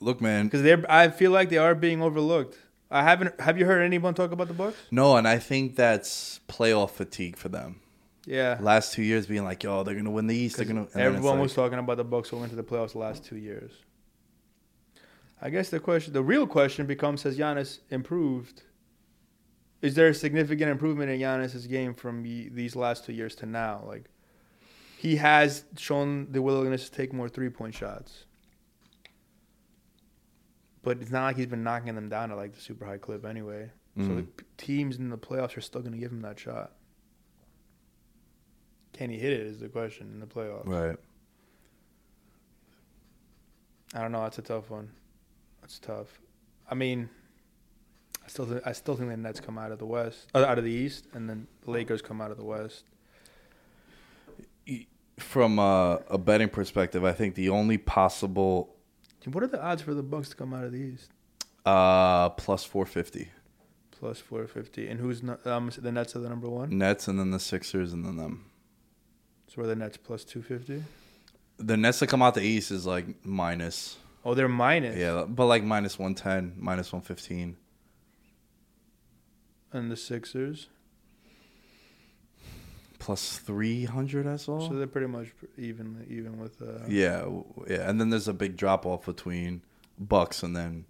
[0.02, 0.46] Look, man.
[0.46, 2.58] Because they're, I feel like they are being overlooked.
[2.92, 3.40] I haven't.
[3.40, 4.78] Have you heard anyone talk about the Bucks?
[4.92, 7.80] No, and I think that's playoff fatigue for them.
[8.28, 10.58] Yeah, Last two years being like, yo, they're gonna win the East.
[10.58, 10.82] They're gonna.
[10.82, 13.00] and then it's everyone like- was talking about the Bucks going to the playoffs the
[13.00, 13.72] last two years.
[15.42, 18.64] I guess the question, the real question becomes: Has Giannis improved?
[19.82, 23.84] is there a significant improvement in Giannis's game from these last two years to now?
[23.86, 24.06] Like,
[24.98, 28.26] he has shown the willingness to take more three point shots,
[30.84, 33.26] but it's not like he's been knocking them down at like the super high clip
[33.26, 33.70] anyway.
[33.98, 34.26] So the
[34.58, 36.74] teams in the playoffs are still going to give him that shot.
[38.91, 39.39] Can he hit it?
[39.39, 40.66] Is the question in the playoffs.
[40.68, 40.98] Right.
[43.93, 44.22] I don't know.
[44.24, 44.91] That's a tough one.
[45.62, 46.20] That's tough.
[46.70, 47.10] I mean,
[48.26, 50.58] I still th- I still think the Nets come out of the West, uh, out
[50.58, 52.84] of the East, and then the Lakers come out of the West.
[55.18, 58.76] From uh, a betting perspective, I think the only possible
[59.32, 61.11] What are the odds for the Bucks to come out of the East?
[61.66, 63.32] uh, plus 450
[63.91, 66.78] Plus four fifty, and who's not, um the Nets are the number one.
[66.78, 68.45] Nets, and then the Sixers, and then them.
[69.47, 70.84] So are the Nets plus two fifty?
[71.57, 73.95] The Nets that come out the East is like minus.
[74.26, 74.97] Oh, they're minus.
[74.97, 77.55] Yeah, but like minus 110, minus 115.
[79.72, 80.68] And the Sixers,
[83.06, 84.60] Plus 300, I saw.
[84.68, 85.28] so they're pretty much
[85.60, 89.62] even even with uh, yeah, w- yeah, and then there's a big drop off between
[89.99, 90.86] Bucks and then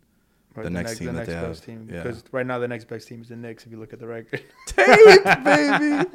[0.55, 1.47] right, the next team the that next they have.
[1.49, 1.89] best team.
[1.91, 2.03] Yeah.
[2.03, 3.65] Because right now the next best team is the Knicks.
[3.65, 4.41] If you look at the record.
[4.67, 6.05] tape, baby.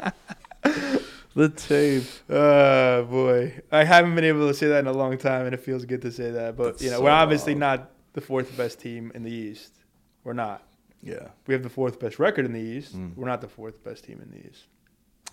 [1.35, 2.05] the tape.
[2.31, 5.61] Uh boy, I haven't been able to say that in a long time, and it
[5.61, 6.57] feels good to say that.
[6.57, 7.81] But That's you know, so we're obviously wild.
[7.81, 9.75] not the fourth best team in the East.
[10.25, 10.63] We're not.
[11.03, 11.29] Yeah.
[11.47, 12.97] We have the fourth best record in the East.
[12.97, 13.17] Mm.
[13.17, 14.65] We're not the fourth best team in the East.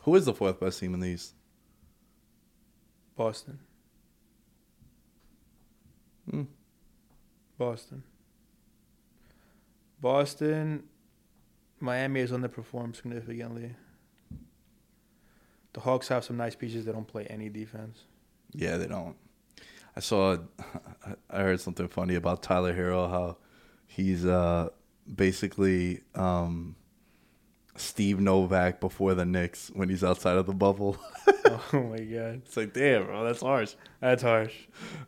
[0.07, 1.33] Who is the fourth best team in the East?
[3.17, 3.59] Boston.
[6.31, 6.43] Hmm.
[7.57, 8.03] Boston.
[9.99, 10.83] Boston.
[11.81, 13.75] Miami has underperformed significantly.
[15.73, 16.85] The Hawks have some nice pieces.
[16.85, 18.05] They don't play any defense.
[18.53, 19.17] Yeah, they don't.
[19.93, 20.37] I saw.
[21.29, 23.09] I heard something funny about Tyler Herro.
[23.09, 23.37] How
[23.87, 24.69] he's uh
[25.13, 26.77] basically um
[27.77, 30.97] Steve Novak before the Knicks when he's outside of the bubble.
[31.45, 33.75] oh my god, it's like, damn, bro, that's harsh.
[33.99, 34.53] that's harsh.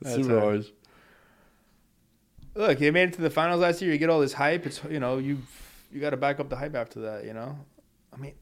[0.02, 0.56] That's Super harsh.
[0.56, 0.68] harsh.
[2.56, 3.92] Look, you made it to the finals last year.
[3.92, 4.66] You get all this hype.
[4.66, 5.40] It's you know you
[5.92, 7.26] you got to back up the hype after that.
[7.26, 7.58] You know,
[8.14, 8.34] I mean,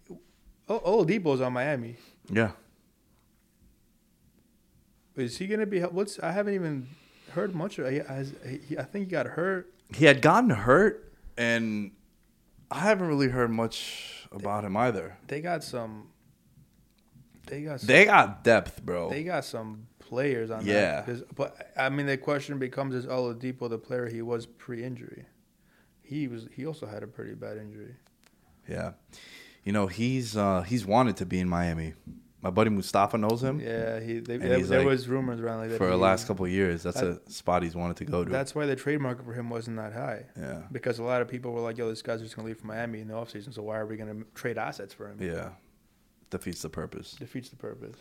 [0.70, 1.98] O- Oladipo's on Miami.
[2.30, 2.52] Yeah.
[5.16, 5.82] Is he gonna be?
[5.82, 6.88] What's I haven't even
[7.32, 7.80] heard much.
[7.80, 8.34] Of, he, has,
[8.68, 9.72] he, I think he got hurt.
[9.94, 11.92] He had gotten hurt, and
[12.70, 15.18] I haven't really heard much about him either.
[15.28, 16.10] They got some.
[17.48, 17.80] They got.
[17.82, 19.10] Some, They got depth, bro.
[19.10, 21.02] They got some players on Yeah.
[21.02, 21.36] that.
[21.36, 25.26] But I mean, the question becomes: Is Oladipo the player he was pre-injury?
[26.02, 26.48] He was.
[26.54, 27.96] He also had a pretty bad injury.
[28.68, 28.92] Yeah.
[29.64, 31.94] You know, he's uh he's wanted to be in Miami.
[32.42, 34.20] My buddy Mustafa knows him Yeah, he.
[34.20, 36.84] They, And there, like- was rumors around like that for the last couple of years.
[36.84, 38.30] That's That- a spot he's wanted to go to.
[38.30, 40.26] That's why the trade market for him wasn't that high.
[40.40, 40.62] yeah.
[40.72, 43.00] Because a lot of people were like, "Yo, this guy's just gonna leave for Miami
[43.02, 45.50] in the offseason, so why are we gonna trade assets for him?" Yeah.
[46.30, 47.14] Defeats the purpose.
[47.14, 47.96] Defeats the purpose.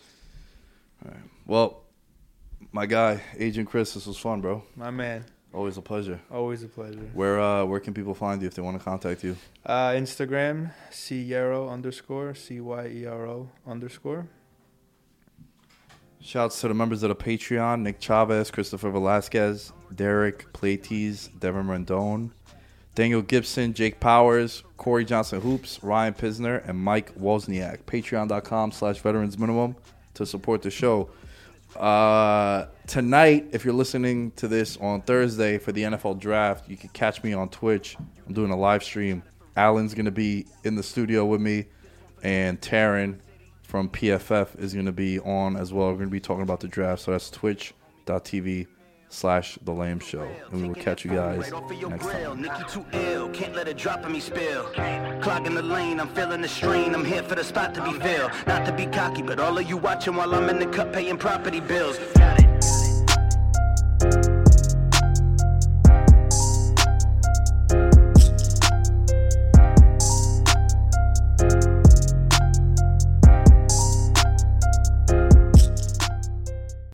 [1.05, 1.21] All right.
[1.47, 1.85] Well,
[2.73, 4.63] my guy, Agent Chris, this was fun, bro.
[4.77, 5.25] My man,
[5.57, 6.21] Always a pleasure.
[6.31, 7.09] always a pleasure.
[7.15, 9.37] Where uh where can people find you if they want to contact you?
[9.65, 14.29] Uh, Instagram, Cyero underscore, C Y E R O underscore.
[16.21, 22.33] Shouts to the members of the Patreon: Nick Chavez, Christopher Velasquez, Derek Plates, Devin Rendon,
[22.95, 27.85] Daniel Gibson, Jake Powers, Corey Johnson Hoops, Ryan Pisner, and Mike Wozniak.
[27.85, 29.77] Patreon.com slash veterans minimum
[30.15, 31.09] to support the show.
[31.77, 36.89] Uh, tonight, if you're listening to this on Thursday for the NFL draft, you can
[36.91, 37.97] catch me on Twitch.
[38.27, 39.23] I'm doing a live stream.
[39.57, 41.67] Alan's going to be in the studio with me,
[42.23, 43.19] and Taryn
[43.63, 45.89] from PFF is going to be on as well.
[45.89, 47.03] We're going to be talking about the draft.
[47.03, 48.67] So that's twitch.tv
[49.09, 50.29] slash the lame show.
[50.51, 52.43] And we will catch you guys Right off of your next time.
[52.43, 54.65] Nikki too ill, can't let it drop in me spill.
[55.21, 56.95] Clogging the lane, I'm feeling the strain.
[56.95, 58.33] I'm here for the spot to be filled.
[58.47, 61.19] Not to be cocky, but all of you watching while I'm in the cut paying
[61.19, 61.99] property bills.